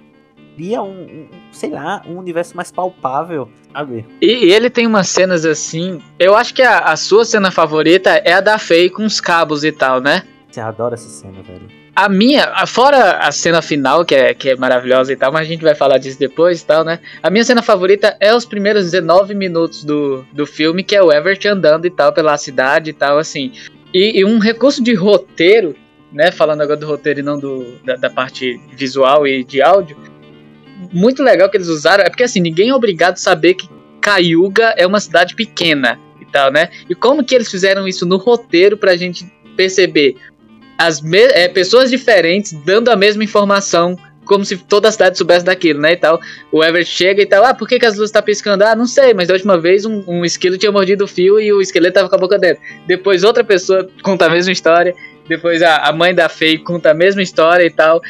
cria 0.59 0.83
um, 0.83 1.03
um, 1.03 1.27
sei 1.53 1.71
lá, 1.71 2.03
um 2.05 2.19
universo 2.19 2.57
mais 2.57 2.73
palpável, 2.73 3.49
sabe? 3.73 4.05
E, 4.21 4.47
e 4.47 4.53
ele 4.53 4.69
tem 4.69 4.89
umas 4.89 5.09
cenas 5.09 5.45
assim. 5.45 6.03
Eu 6.19 6.35
acho 6.35 6.53
que 6.53 6.63
a, 6.63 6.81
a 6.81 6.97
sua 6.97 7.25
cena 7.25 7.53
favorita 7.53 8.11
é 8.25 8.33
a 8.33 8.41
da 8.41 8.59
Faye 8.59 8.91
com 8.91 9.05
os 9.05 9.21
cabos 9.21 9.63
e 9.63 9.71
tal, 9.71 10.01
né? 10.01 10.25
Você 10.51 10.61
adora 10.61 10.95
essa 10.95 11.09
cena, 11.09 11.41
velho. 11.43 11.79
A 11.95 12.09
minha, 12.09 12.67
fora 12.67 13.19
a 13.19 13.31
cena 13.31 13.63
final, 13.63 14.05
que 14.05 14.15
é, 14.17 14.35
que 14.35 14.51
é 14.51 14.57
maravilhosa 14.57 15.13
e 15.13 15.17
tal, 15.17 15.33
mas 15.33 15.43
a 15.43 15.51
gente 15.51 15.63
vai 15.63 15.77
falar 15.77 15.99
disso 15.99 16.19
depois 16.19 16.61
e 16.61 16.67
tal, 16.67 16.85
né? 16.85 16.99
A 17.23 17.31
minha 17.31 17.45
cena 17.45 17.63
favorita 17.63 18.17
é 18.19 18.35
os 18.35 18.45
primeiros 18.45 18.85
19 18.91 19.35
minutos 19.35 19.85
do, 19.85 20.25
do 20.33 20.45
filme, 20.45 20.83
que 20.83 20.97
é 20.97 21.03
o 21.03 21.13
Everett 21.13 21.47
andando 21.47 21.87
e 21.87 21.91
tal 21.91 22.13
pela 22.13 22.37
cidade 22.37 22.91
e 22.91 22.93
tal, 22.93 23.19
assim. 23.19 23.53
E, 23.95 24.21
e 24.21 24.25
um 24.25 24.39
recurso 24.39 24.83
de 24.83 24.95
roteiro, 24.95 25.77
né? 26.13 26.33
Falando 26.33 26.63
agora 26.63 26.79
do 26.79 26.87
roteiro 26.87 27.21
e 27.21 27.23
não 27.23 27.39
do, 27.39 27.79
da, 27.85 27.95
da 27.95 28.11
parte 28.11 28.61
visual 28.73 29.25
e 29.25 29.45
de 29.45 29.63
áudio. 29.63 29.97
Muito 30.93 31.23
legal 31.23 31.51
que 31.51 31.57
eles 31.57 31.69
usaram, 31.69 32.05
é 32.05 32.09
porque 32.09 32.23
assim, 32.23 32.41
ninguém 32.41 32.71
é 32.71 32.75
obrigado 32.75 33.15
a 33.15 33.17
saber 33.17 33.55
que 33.55 33.69
Cayuga 34.01 34.75
é 34.77 34.87
uma 34.87 35.01
cidade 35.01 35.35
pequena 35.35 35.99
e 36.21 36.25
tal, 36.25 36.53
né? 36.53 36.71
E 36.89 36.95
como 36.95 37.25
que 37.25 37.35
eles 37.35 37.51
fizeram 37.51 37.87
isso 37.87 38.07
no 38.07 38.17
roteiro 38.17 38.77
pra 38.77 38.97
gente 38.97 39.31
perceber 39.57 40.17
as 40.79 41.03
é, 41.13 41.49
pessoas 41.49 41.91
diferentes 41.91 42.53
dando 42.65 42.89
a 42.89 42.97
mesma 42.97 43.25
informação, 43.25 43.99
como 44.25 44.45
se 44.45 44.57
toda 44.57 44.89
a 44.89 44.93
cidade 44.93 45.19
soubesse 45.19 45.45
daquilo, 45.45 45.81
né? 45.81 45.95
E 45.95 45.97
tal. 45.97 46.21
O 46.53 46.63
Everett 46.63 46.89
chega 46.89 47.23
e 47.23 47.27
tal, 47.27 47.45
ah, 47.45 47.55
por 47.55 47.67
que, 47.67 47.79
que 47.79 47.87
as 47.87 47.95
luzes 47.95 48.11
estão 48.11 48.23
piscando? 48.23 48.63
Ah, 48.63 48.77
não 48.77 48.87
sei, 48.87 49.13
mas 49.15 49.27
da 49.27 49.35
última 49.35 49.59
vez 49.59 49.85
um, 49.85 50.05
um 50.07 50.25
esquilo 50.25 50.57
tinha 50.57 50.71
mordido 50.71 51.05
o 51.05 51.09
fio 51.09 51.41
e 51.41 51.53
o 51.53 51.61
esqueleto 51.61 51.95
tava 51.95 52.09
com 52.09 52.15
a 52.15 52.19
boca 52.19 52.39
dentro. 52.39 52.63
Depois 52.87 53.25
outra 53.25 53.43
pessoa 53.43 53.89
conta 54.03 54.27
a 54.27 54.31
mesma 54.31 54.53
história. 54.53 54.95
Depois 55.27 55.63
a, 55.63 55.79
a 55.79 55.93
mãe 55.93 56.15
da 56.15 56.29
Faye 56.29 56.59
conta 56.59 56.91
a 56.91 56.95
mesma 56.95 57.23
história 57.23 57.65
e 57.65 57.71
tal. 57.71 58.01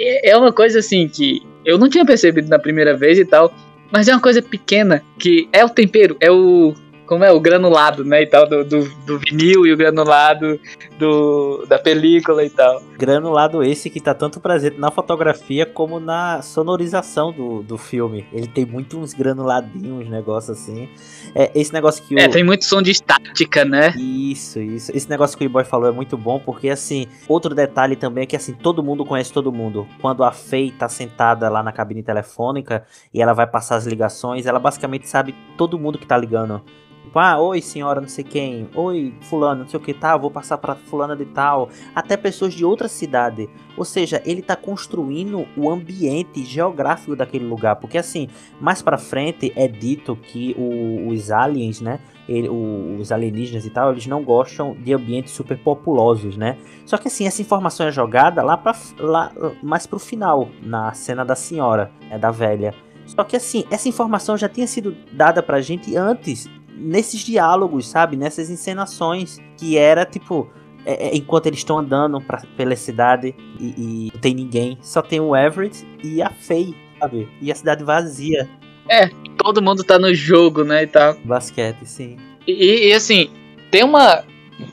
É 0.00 0.30
é 0.30 0.36
uma 0.36 0.52
coisa 0.52 0.78
assim 0.78 1.08
que 1.08 1.42
eu 1.64 1.78
não 1.78 1.88
tinha 1.88 2.04
percebido 2.04 2.48
na 2.48 2.58
primeira 2.58 2.96
vez 2.96 3.18
e 3.18 3.24
tal, 3.24 3.52
mas 3.92 4.08
é 4.08 4.12
uma 4.12 4.20
coisa 4.20 4.40
pequena 4.40 5.02
que 5.18 5.48
é 5.52 5.64
o 5.64 5.68
tempero, 5.68 6.16
é 6.20 6.30
o 6.30 6.74
como 7.06 7.24
é 7.24 7.32
o 7.32 7.40
granulado, 7.40 8.04
né, 8.04 8.22
e 8.22 8.26
tal 8.26 8.48
do, 8.48 8.64
do, 8.64 8.88
do 9.04 9.18
vinil 9.18 9.66
e 9.66 9.72
o 9.72 9.76
granulado 9.76 10.60
do, 10.96 11.66
da 11.68 11.76
película 11.76 12.44
e 12.44 12.50
tal. 12.50 12.80
Granulado 13.00 13.62
esse 13.62 13.88
que 13.88 13.98
tá 13.98 14.12
tanto 14.12 14.40
presente 14.40 14.78
na 14.78 14.90
fotografia 14.90 15.64
como 15.64 15.98
na 15.98 16.42
sonorização 16.42 17.32
do, 17.32 17.62
do 17.62 17.78
filme. 17.78 18.26
Ele 18.30 18.46
tem 18.46 18.66
muito 18.66 18.98
uns 18.98 19.14
granuladinhos, 19.14 20.04
uns 20.04 20.10
negócios 20.10 20.58
assim. 20.58 20.86
É, 21.34 21.50
esse 21.54 21.72
negócio 21.72 22.04
que 22.04 22.14
o... 22.14 22.18
É, 22.18 22.28
tem 22.28 22.44
muito 22.44 22.66
som 22.66 22.82
de 22.82 22.90
estática, 22.90 23.64
né? 23.64 23.94
Isso, 23.96 24.60
isso. 24.60 24.94
Esse 24.94 25.08
negócio 25.08 25.38
que 25.38 25.46
o 25.46 25.48
boy 25.48 25.64
falou 25.64 25.88
é 25.88 25.92
muito 25.92 26.18
bom, 26.18 26.38
porque 26.38 26.68
assim, 26.68 27.06
outro 27.26 27.54
detalhe 27.54 27.96
também 27.96 28.24
é 28.24 28.26
que 28.26 28.36
assim, 28.36 28.52
todo 28.52 28.82
mundo 28.82 29.02
conhece 29.02 29.32
todo 29.32 29.50
mundo. 29.50 29.88
Quando 30.02 30.22
a 30.22 30.30
Faye 30.30 30.70
tá 30.70 30.86
sentada 30.86 31.48
lá 31.48 31.62
na 31.62 31.72
cabine 31.72 32.02
telefônica 32.02 32.84
e 33.14 33.22
ela 33.22 33.32
vai 33.32 33.46
passar 33.46 33.76
as 33.76 33.86
ligações, 33.86 34.44
ela 34.44 34.58
basicamente 34.58 35.08
sabe 35.08 35.34
todo 35.56 35.78
mundo 35.78 35.98
que 35.98 36.06
tá 36.06 36.18
ligando. 36.18 36.62
Tipo, 37.04 37.18
ah, 37.18 37.40
oi 37.40 37.60
senhora 37.60 38.00
não 38.00 38.08
sei 38.08 38.22
quem, 38.22 38.68
oi 38.74 39.12
fulano, 39.22 39.62
não 39.62 39.68
sei 39.68 39.80
o 39.80 39.82
que 39.82 39.92
tal, 39.92 40.20
vou 40.20 40.30
passar 40.30 40.58
pra 40.58 40.76
fulana 40.76 41.16
de 41.16 41.24
tal, 41.24 41.68
até 41.94 42.16
pessoas 42.16 42.54
de 42.54 42.64
outra 42.64 42.88
cidade. 42.88 43.48
Ou 43.76 43.84
seja, 43.84 44.22
ele 44.24 44.42
tá 44.42 44.54
construindo 44.54 45.46
o 45.56 45.70
ambiente 45.70 46.44
geográfico 46.44 47.16
daquele 47.16 47.44
lugar, 47.44 47.76
porque 47.76 47.98
assim, 47.98 48.28
mais 48.60 48.80
pra 48.80 48.96
frente 48.98 49.52
é 49.56 49.66
dito 49.66 50.14
que 50.14 50.54
o, 50.56 51.08
os 51.08 51.30
aliens, 51.30 51.80
né, 51.80 51.98
ele, 52.28 52.48
o, 52.48 52.98
os 53.00 53.10
alienígenas 53.10 53.66
e 53.66 53.70
tal, 53.70 53.90
eles 53.90 54.06
não 54.06 54.22
gostam 54.22 54.74
de 54.74 54.92
ambientes 54.92 55.32
super 55.32 55.58
populosos, 55.58 56.36
né? 56.36 56.58
Só 56.86 56.96
que 56.96 57.08
assim, 57.08 57.26
essa 57.26 57.42
informação 57.42 57.86
é 57.86 57.90
jogada 57.90 58.40
lá, 58.42 58.56
pra, 58.56 58.76
lá 58.98 59.32
mais 59.62 59.84
pro 59.84 59.98
final, 59.98 60.48
na 60.62 60.92
cena 60.92 61.24
da 61.24 61.34
senhora, 61.34 61.90
né, 62.08 62.18
da 62.18 62.30
velha. 62.30 62.72
Só 63.04 63.24
que 63.24 63.36
assim, 63.36 63.64
essa 63.68 63.88
informação 63.88 64.36
já 64.36 64.48
tinha 64.48 64.68
sido 64.68 64.96
dada 65.12 65.42
pra 65.42 65.60
gente 65.60 65.96
antes 65.96 66.48
nesses 66.80 67.20
diálogos, 67.20 67.86
sabe? 67.88 68.16
Nessas 68.16 68.50
encenações 68.50 69.38
que 69.58 69.76
era 69.76 70.04
tipo. 70.04 70.50
É, 70.86 71.08
é, 71.08 71.16
enquanto 71.16 71.44
eles 71.44 71.58
estão 71.58 71.78
andando 71.78 72.18
pra, 72.22 72.42
pela 72.56 72.74
cidade 72.74 73.34
e, 73.60 73.66
e, 73.76 74.10
não 74.14 74.18
tem 74.18 74.34
ninguém, 74.34 74.78
só 74.80 75.02
tem 75.02 75.20
o 75.20 75.36
Everett 75.36 75.86
e 76.02 76.22
a 76.22 76.30
Faye, 76.30 76.74
sabe? 76.98 77.28
E 77.38 77.52
a 77.52 77.54
cidade 77.54 77.84
vazia. 77.84 78.48
É, 78.88 79.10
todo 79.36 79.60
mundo 79.60 79.84
tá 79.84 79.98
no 79.98 80.14
jogo, 80.14 80.64
né, 80.64 80.84
e 80.84 80.86
tal. 80.86 81.18
Basquete, 81.22 81.84
sim. 81.84 82.16
E, 82.46 82.88
e 82.88 82.92
assim, 82.94 83.30
tem 83.70 83.84
uma. 83.84 84.24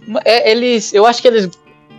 uma 0.07 0.21
é, 0.23 0.49
eles. 0.49 0.93
Eu 0.93 1.05
acho 1.05 1.21
que 1.21 1.27
eles. 1.27 1.49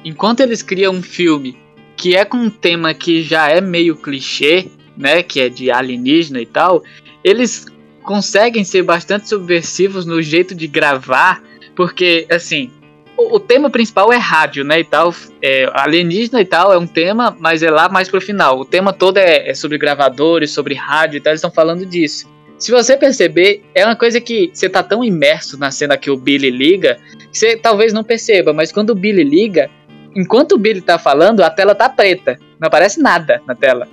Enquanto 0.03 0.41
eles 0.41 0.63
criam 0.63 0.95
um 0.95 1.03
filme 1.03 1.59
que 1.95 2.17
é 2.17 2.25
com 2.25 2.39
um 2.39 2.51
tema 2.51 2.95
que 2.95 3.23
já 3.23 3.51
é 3.51 3.61
meio 3.61 3.95
clichê, 3.95 4.69
né? 4.97 5.23
Que 5.23 5.41
é 5.41 5.49
de 5.51 5.71
alienígena 5.71 6.41
e 6.41 6.47
tal, 6.47 6.83
eles 7.23 7.67
conseguem 8.09 8.65
ser 8.65 8.83
bastante 8.83 9.29
subversivos 9.29 10.07
no 10.07 10.23
jeito 10.23 10.55
de 10.55 10.67
gravar, 10.67 11.43
porque, 11.77 12.27
assim, 12.31 12.71
o, 13.15 13.37
o 13.37 13.39
tema 13.39 13.69
principal 13.69 14.11
é 14.11 14.17
rádio, 14.17 14.65
né, 14.65 14.81
e 14.81 14.85
tal, 14.85 15.15
é, 15.43 15.71
alienígena 15.75 16.41
e 16.41 16.45
tal 16.47 16.73
é 16.73 16.79
um 16.79 16.87
tema, 16.87 17.37
mas 17.39 17.63
é 17.63 17.71
lá 17.71 17.87
mais 17.87 18.09
pro 18.09 18.19
final. 18.19 18.61
O 18.61 18.65
tema 18.65 18.95
todo 18.95 19.19
é, 19.19 19.51
é 19.51 19.53
sobre 19.53 19.77
gravadores, 19.77 20.53
sobre 20.53 20.73
rádio 20.73 21.19
e 21.19 21.21
tal, 21.21 21.33
eles 21.33 21.41
estão 21.41 21.51
falando 21.51 21.85
disso. 21.85 22.27
Se 22.59 22.73
você 22.73 22.97
perceber, 22.97 23.63
é 23.75 23.85
uma 23.85 23.95
coisa 23.95 24.23
que 24.23 24.51
você 24.55 24.71
tá 24.71 24.83
tão 24.83 25.05
imerso 25.05 25.59
na 25.59 25.71
cena 25.71 25.99
que 25.99 26.11
o 26.11 26.17
Billy 26.17 26.49
liga, 26.49 26.99
que 27.31 27.39
você 27.39 27.59
talvez 27.59 27.93
não 27.93 28.03
perceba, 28.03 28.55
mas 28.55 28.73
quando 28.73 28.89
o 28.89 28.95
Billy 28.95 29.23
liga, 29.23 29.69
enquanto 30.17 30.53
o 30.53 30.59
Billy 30.59 30.81
tá 30.81 30.99
falando, 30.99 31.43
a 31.43 31.51
tela 31.51 31.75
tá 31.75 31.91
preta, 31.91 32.39
não 32.59 32.69
aparece 32.69 33.03
nada 33.03 33.43
na 33.47 33.55
tela 33.55 33.87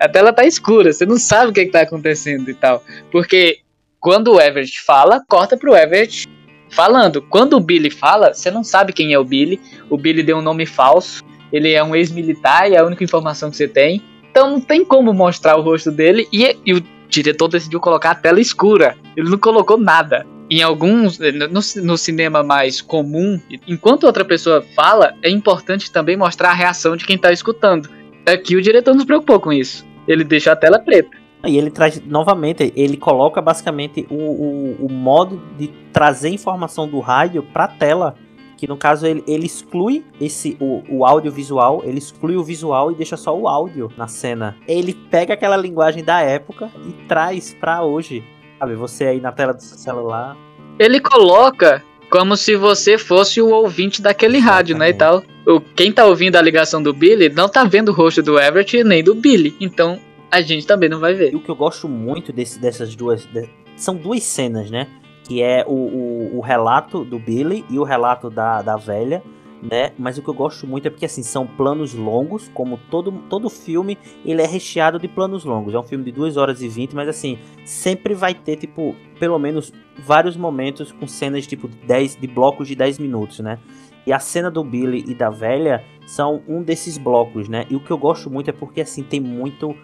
a 0.00 0.08
tela 0.08 0.32
tá 0.32 0.44
escura, 0.44 0.92
você 0.92 1.06
não 1.06 1.18
sabe 1.18 1.50
o 1.50 1.52
que, 1.52 1.66
que 1.66 1.72
tá 1.72 1.82
acontecendo 1.82 2.50
e 2.50 2.54
tal. 2.54 2.82
Porque 3.10 3.60
quando 4.00 4.34
o 4.34 4.40
Everett 4.40 4.80
fala, 4.82 5.22
corta 5.26 5.56
pro 5.56 5.76
Everett 5.76 6.28
falando. 6.70 7.22
Quando 7.22 7.56
o 7.56 7.60
Billy 7.60 7.90
fala, 7.90 8.34
você 8.34 8.50
não 8.50 8.62
sabe 8.62 8.92
quem 8.92 9.12
é 9.12 9.18
o 9.18 9.24
Billy. 9.24 9.60
O 9.88 9.96
Billy 9.96 10.22
deu 10.22 10.38
um 10.38 10.42
nome 10.42 10.66
falso. 10.66 11.24
Ele 11.52 11.72
é 11.72 11.82
um 11.82 11.94
ex-militar 11.94 12.70
e 12.70 12.74
é 12.74 12.78
a 12.78 12.84
única 12.84 13.04
informação 13.04 13.50
que 13.50 13.56
você 13.56 13.68
tem. 13.68 14.02
Então 14.30 14.50
não 14.50 14.60
tem 14.60 14.84
como 14.84 15.12
mostrar 15.12 15.56
o 15.56 15.62
rosto 15.62 15.90
dele. 15.90 16.28
E, 16.32 16.56
e 16.64 16.74
o 16.74 16.82
diretor 17.08 17.48
decidiu 17.48 17.80
colocar 17.80 18.10
a 18.10 18.14
tela 18.14 18.40
escura. 18.40 18.96
Ele 19.16 19.30
não 19.30 19.38
colocou 19.38 19.78
nada. 19.78 20.26
Em 20.48 20.62
alguns, 20.62 21.18
no, 21.18 21.82
no, 21.82 21.98
cinema 21.98 22.40
mais 22.40 22.80
comum, 22.80 23.40
enquanto 23.66 24.04
outra 24.04 24.24
pessoa 24.24 24.64
fala, 24.76 25.12
é 25.20 25.28
importante 25.28 25.90
também 25.90 26.16
mostrar 26.16 26.50
a 26.50 26.54
reação 26.54 26.96
de 26.96 27.04
quem 27.04 27.18
tá 27.18 27.32
escutando. 27.32 27.88
Aqui 28.26 28.56
o 28.56 28.62
diretor 28.62 28.92
não 28.92 29.00
se 29.00 29.06
preocupou 29.06 29.38
com 29.38 29.52
isso. 29.52 29.86
Ele 30.06 30.24
deixou 30.24 30.52
a 30.52 30.56
tela 30.56 30.78
preta. 30.78 31.16
E 31.46 31.56
ele 31.56 31.70
traz 31.70 32.02
novamente, 32.04 32.72
ele 32.74 32.96
coloca 32.96 33.40
basicamente 33.40 34.04
o, 34.10 34.14
o, 34.14 34.86
o 34.86 34.92
modo 34.92 35.40
de 35.56 35.68
trazer 35.92 36.30
informação 36.30 36.88
do 36.88 36.98
rádio 36.98 37.42
para 37.42 37.68
tela. 37.68 38.16
Que 38.56 38.66
no 38.66 38.76
caso 38.76 39.06
ele, 39.06 39.22
ele 39.28 39.46
exclui 39.46 40.02
esse 40.20 40.56
o, 40.58 40.82
o 40.88 41.04
audiovisual, 41.04 41.82
ele 41.84 41.98
exclui 41.98 42.36
o 42.36 42.42
visual 42.42 42.90
e 42.90 42.94
deixa 42.94 43.16
só 43.16 43.36
o 43.36 43.46
áudio 43.46 43.92
na 43.96 44.08
cena. 44.08 44.56
Ele 44.66 44.94
pega 44.94 45.34
aquela 45.34 45.56
linguagem 45.56 46.02
da 46.02 46.20
época 46.20 46.70
e 46.88 46.92
traz 47.06 47.54
para 47.54 47.84
hoje. 47.84 48.24
Sabe, 48.58 48.74
você 48.74 49.04
aí 49.04 49.20
na 49.20 49.30
tela 49.30 49.52
do 49.52 49.62
seu 49.62 49.76
celular. 49.76 50.36
Ele 50.78 50.98
coloca 51.00 51.82
como 52.10 52.36
se 52.36 52.56
você 52.56 52.96
fosse 52.96 53.42
o 53.42 53.50
ouvinte 53.50 54.00
daquele 54.00 54.38
rádio, 54.38 54.76
né, 54.76 54.88
e 54.90 54.94
tal. 54.94 55.22
O, 55.46 55.60
quem 55.60 55.92
tá 55.92 56.04
ouvindo 56.04 56.34
a 56.34 56.42
ligação 56.42 56.82
do 56.82 56.92
Billy 56.92 57.28
não 57.28 57.48
tá 57.48 57.62
vendo 57.62 57.90
o 57.90 57.92
rosto 57.92 58.20
do 58.20 58.36
Everett 58.36 58.82
nem 58.82 59.04
do 59.04 59.14
Billy. 59.14 59.54
Então, 59.60 60.00
a 60.28 60.40
gente 60.40 60.66
também 60.66 60.88
não 60.88 60.98
vai 60.98 61.14
ver. 61.14 61.32
E 61.32 61.36
o 61.36 61.40
que 61.40 61.48
eu 61.48 61.54
gosto 61.54 61.88
muito 61.88 62.32
desse, 62.32 62.58
dessas 62.58 62.96
duas. 62.96 63.24
De, 63.26 63.48
são 63.76 63.94
duas 63.94 64.24
cenas, 64.24 64.72
né? 64.72 64.88
Que 65.22 65.40
é 65.42 65.64
o, 65.64 65.70
o, 65.70 66.38
o, 66.38 66.40
relato 66.40 67.04
do 67.04 67.18
Billy 67.18 67.64
e 67.70 67.78
o 67.78 67.84
relato 67.84 68.28
da, 68.28 68.60
da 68.60 68.76
velha, 68.76 69.22
né? 69.62 69.92
Mas 69.96 70.18
o 70.18 70.22
que 70.22 70.28
eu 70.28 70.34
gosto 70.34 70.66
muito 70.66 70.88
é 70.88 70.90
porque 70.90 71.06
assim, 71.06 71.22
são 71.22 71.46
planos 71.46 71.94
longos, 71.94 72.50
como 72.52 72.76
todo, 72.90 73.12
todo 73.30 73.48
filme, 73.48 73.96
ele 74.24 74.42
é 74.42 74.46
recheado 74.46 74.98
de 74.98 75.06
planos 75.06 75.44
longos. 75.44 75.74
É 75.74 75.78
um 75.78 75.84
filme 75.84 76.04
de 76.04 76.10
2 76.10 76.36
horas 76.36 76.60
e 76.60 76.66
20, 76.66 76.92
mas 76.94 77.08
assim, 77.08 77.38
sempre 77.64 78.14
vai 78.14 78.34
ter, 78.34 78.56
tipo, 78.56 78.96
pelo 79.20 79.38
menos 79.38 79.72
vários 79.96 80.36
momentos 80.36 80.90
com 80.90 81.06
cenas 81.06 81.46
tipo 81.46 81.68
10, 81.68 82.16
de 82.16 82.26
blocos 82.26 82.66
de 82.66 82.74
10 82.74 82.98
minutos, 82.98 83.38
né? 83.38 83.60
E 84.06 84.12
a 84.12 84.18
cena 84.18 84.50
do 84.50 84.62
Billy 84.62 85.04
e 85.06 85.14
da 85.14 85.30
velha 85.30 85.84
são 86.06 86.42
um 86.46 86.62
desses 86.62 86.96
blocos, 86.96 87.48
né? 87.48 87.66
E 87.68 87.74
o 87.74 87.80
que 87.80 87.90
eu 87.90 87.98
gosto 87.98 88.30
muito 88.30 88.48
é 88.48 88.52
porque 88.52 88.80
assim 88.80 89.02
tem 89.02 89.20
muito 89.20 89.74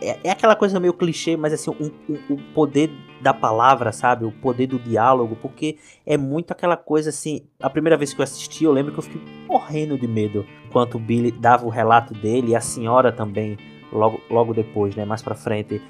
é, 0.00 0.18
é 0.24 0.30
aquela 0.30 0.54
coisa 0.54 0.78
meio 0.78 0.92
clichê, 0.92 1.36
mas 1.36 1.52
assim, 1.52 1.70
o 1.70 1.76
um, 1.80 1.90
um, 2.08 2.34
um 2.34 2.52
poder 2.52 2.90
da 3.20 3.32
palavra, 3.32 3.92
sabe? 3.92 4.24
O 4.24 4.32
poder 4.32 4.66
do 4.66 4.78
diálogo, 4.78 5.36
porque 5.40 5.78
é 6.04 6.16
muito 6.16 6.50
aquela 6.50 6.76
coisa 6.76 7.10
assim. 7.10 7.42
A 7.60 7.70
primeira 7.70 7.96
vez 7.96 8.12
que 8.12 8.20
eu 8.20 8.24
assisti, 8.24 8.64
eu 8.64 8.72
lembro 8.72 8.92
que 8.92 8.98
eu 8.98 9.02
fiquei 9.02 9.20
morrendo 9.46 9.98
de 9.98 10.06
medo 10.06 10.44
enquanto 10.66 10.96
o 10.96 11.00
Billy 11.00 11.30
dava 11.30 11.66
o 11.66 11.70
relato 11.70 12.12
dele 12.12 12.52
e 12.52 12.56
a 12.56 12.60
senhora 12.60 13.10
também, 13.10 13.56
logo, 13.92 14.20
logo 14.30 14.52
depois, 14.52 14.94
né? 14.94 15.04
Mais 15.04 15.22
pra 15.22 15.34
frente. 15.34 15.80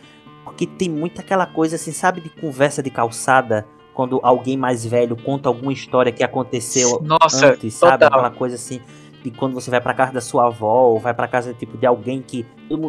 Porque 0.45 0.67
tem 0.67 0.89
muito 0.89 1.21
aquela 1.21 1.47
coisa 1.47 1.75
assim, 1.75 1.91
sabe? 1.91 2.21
De 2.21 2.31
conversa 2.31 2.83
de 2.83 2.91
calçada. 2.91 3.67
Quando 3.97 4.21
alguém 4.23 4.59
mais 4.59 4.85
velho 4.85 5.17
conta 5.17 5.49
alguma 5.49 5.73
história 5.73 6.13
que 6.13 6.23
aconteceu 6.23 7.01
Nossa, 7.03 7.53
antes, 7.53 7.73
sabe? 7.73 8.05
Aquela 8.05 8.31
coisa 8.31 8.55
assim 8.55 8.79
de 9.25 9.31
quando 9.31 9.55
você 9.55 9.71
vai 9.71 9.81
para 9.81 9.95
casa 9.95 10.13
da 10.13 10.21
sua 10.21 10.49
avó, 10.49 10.83
ou 10.83 11.01
vai 11.01 11.15
para 11.15 11.27
casa 11.27 11.55
tipo 11.55 11.79
de 11.79 11.87
alguém 11.87 12.21
que 12.21 12.45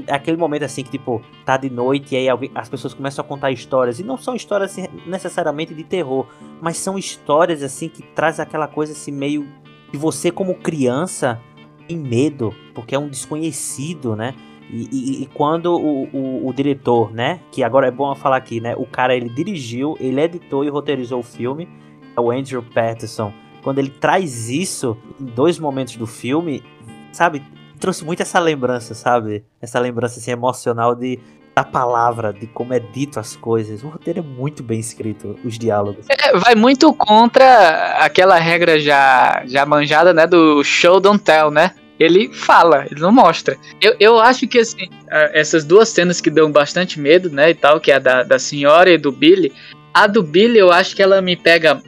é 0.05 0.13
aquele 0.13 0.35
momento 0.35 0.63
assim 0.63 0.83
que 0.83 0.91
tipo 0.91 1.21
tá 1.45 1.55
de 1.55 1.69
noite 1.69 2.13
e 2.13 2.17
aí 2.17 2.29
alguém, 2.29 2.51
as 2.53 2.67
pessoas 2.67 2.93
começam 2.93 3.23
a 3.23 3.27
contar 3.27 3.51
histórias 3.51 4.01
e 4.01 4.03
não 4.03 4.17
são 4.17 4.35
histórias 4.35 4.71
assim, 4.71 4.87
necessariamente 5.07 5.73
de 5.73 5.85
terror, 5.85 6.27
mas 6.61 6.75
são 6.75 6.97
histórias 6.97 7.63
assim 7.63 7.87
que 7.87 8.03
traz 8.03 8.37
aquela 8.39 8.67
coisa 8.67 8.91
assim 8.91 9.11
meio 9.11 9.47
de 9.89 9.97
você 9.97 10.29
como 10.29 10.55
criança 10.55 11.41
tem 11.87 11.97
medo, 11.97 12.53
porque 12.75 12.93
é 12.93 12.99
um 12.99 13.07
desconhecido, 13.07 14.13
né? 14.13 14.35
E, 14.69 14.87
e, 14.91 15.23
e 15.23 15.25
quando 15.27 15.73
o, 15.73 16.03
o, 16.13 16.47
o, 16.47 16.53
diretor, 16.53 17.13
né? 17.13 17.39
Que 17.51 17.63
agora 17.63 17.87
é 17.87 17.91
bom 17.91 18.13
falar 18.15 18.37
aqui, 18.37 18.59
né? 18.59 18.75
O 18.75 18.85
cara 18.85 19.15
ele 19.15 19.29
dirigiu, 19.29 19.97
ele 19.99 20.21
editou 20.21 20.63
e 20.63 20.69
roteirizou 20.69 21.19
o 21.19 21.23
filme, 21.23 21.67
é 22.15 22.19
o 22.19 22.31
Andrew 22.31 22.61
Patterson 22.61 23.31
quando 23.67 23.79
ele 23.79 23.89
traz 23.89 24.49
isso 24.49 24.97
em 25.19 25.25
dois 25.25 25.59
momentos 25.59 25.97
do 25.97 26.07
filme, 26.07 26.63
sabe? 27.11 27.43
Trouxe 27.77 28.05
muito 28.05 28.21
essa 28.21 28.39
lembrança, 28.39 28.95
sabe? 28.95 29.43
Essa 29.61 29.77
lembrança 29.77 30.19
assim, 30.19 30.31
emocional 30.31 30.95
de 30.95 31.19
da 31.53 31.65
palavra, 31.65 32.31
de 32.31 32.47
como 32.47 32.73
é 32.73 32.79
dito 32.79 33.19
as 33.19 33.35
coisas. 33.35 33.83
O 33.83 33.89
roteiro 33.89 34.19
é 34.19 34.21
muito 34.21 34.63
bem 34.63 34.79
escrito, 34.79 35.35
os 35.43 35.59
diálogos. 35.59 36.05
É, 36.07 36.37
vai 36.37 36.55
muito 36.55 36.93
contra 36.93 37.97
aquela 37.97 38.37
regra 38.37 38.79
já, 38.79 39.43
já 39.45 39.65
manjada, 39.65 40.13
né? 40.13 40.25
Do 40.25 40.63
show 40.63 41.01
don't 41.01 41.21
tell, 41.21 41.51
né? 41.51 41.73
Ele 41.99 42.31
fala, 42.31 42.85
ele 42.89 42.99
não 42.99 43.11
mostra. 43.11 43.57
Eu, 43.81 43.95
eu 43.99 44.19
acho 44.19 44.47
que 44.47 44.59
assim, 44.59 44.87
essas 45.33 45.65
duas 45.65 45.89
cenas 45.89 46.21
que 46.21 46.29
dão 46.29 46.51
bastante 46.51 46.99
medo, 46.99 47.29
né? 47.29 47.49
E 47.49 47.53
tal, 47.55 47.79
que 47.79 47.91
é 47.91 47.95
a 47.95 47.99
da, 47.99 48.23
da 48.23 48.39
senhora 48.39 48.89
e 48.91 48.97
do 48.97 49.11
Billy, 49.11 49.51
a 49.93 50.05
do 50.05 50.21
Billy 50.21 50.59
eu 50.59 50.71
acho 50.71 50.95
que 50.95 51.01
ela 51.01 51.21
me 51.23 51.35
pega. 51.35 51.81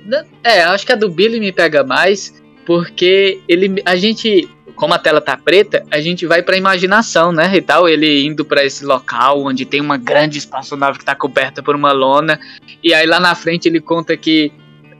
É, 0.44 0.64
acho 0.64 0.84
que 0.84 0.92
a 0.92 0.96
do 0.96 1.10
Billy 1.10 1.40
me 1.40 1.52
pega 1.52 1.84
mais. 1.84 2.34
Porque 2.66 3.40
ele, 3.48 3.82
a 3.84 3.96
gente, 3.96 4.48
como 4.76 4.94
a 4.94 5.00
tela 5.00 5.20
tá 5.20 5.36
preta, 5.36 5.84
a 5.90 6.00
gente 6.00 6.28
vai 6.28 6.44
pra 6.44 6.58
imaginação, 6.58 7.32
né? 7.32 7.52
E 7.56 7.62
tal, 7.62 7.90
ele 7.90 8.26
indo 8.26 8.46
para 8.46 8.64
esse 8.64 8.86
local 8.86 9.44
onde 9.44 9.66
tem 9.66 9.82
uma 9.82 9.98
grande 9.98 10.38
espaçonave 10.38 11.00
que 11.00 11.06
tá 11.06 11.16
coberta 11.16 11.64
por 11.64 11.76
uma 11.76 11.92
lona. 11.92 12.40
E 12.84 12.94
aí 12.94 13.06
lá 13.06 13.20
na 13.20 13.34
frente 13.36 13.68
ele 13.68 13.80
conta 13.80 14.16
que 14.16 14.52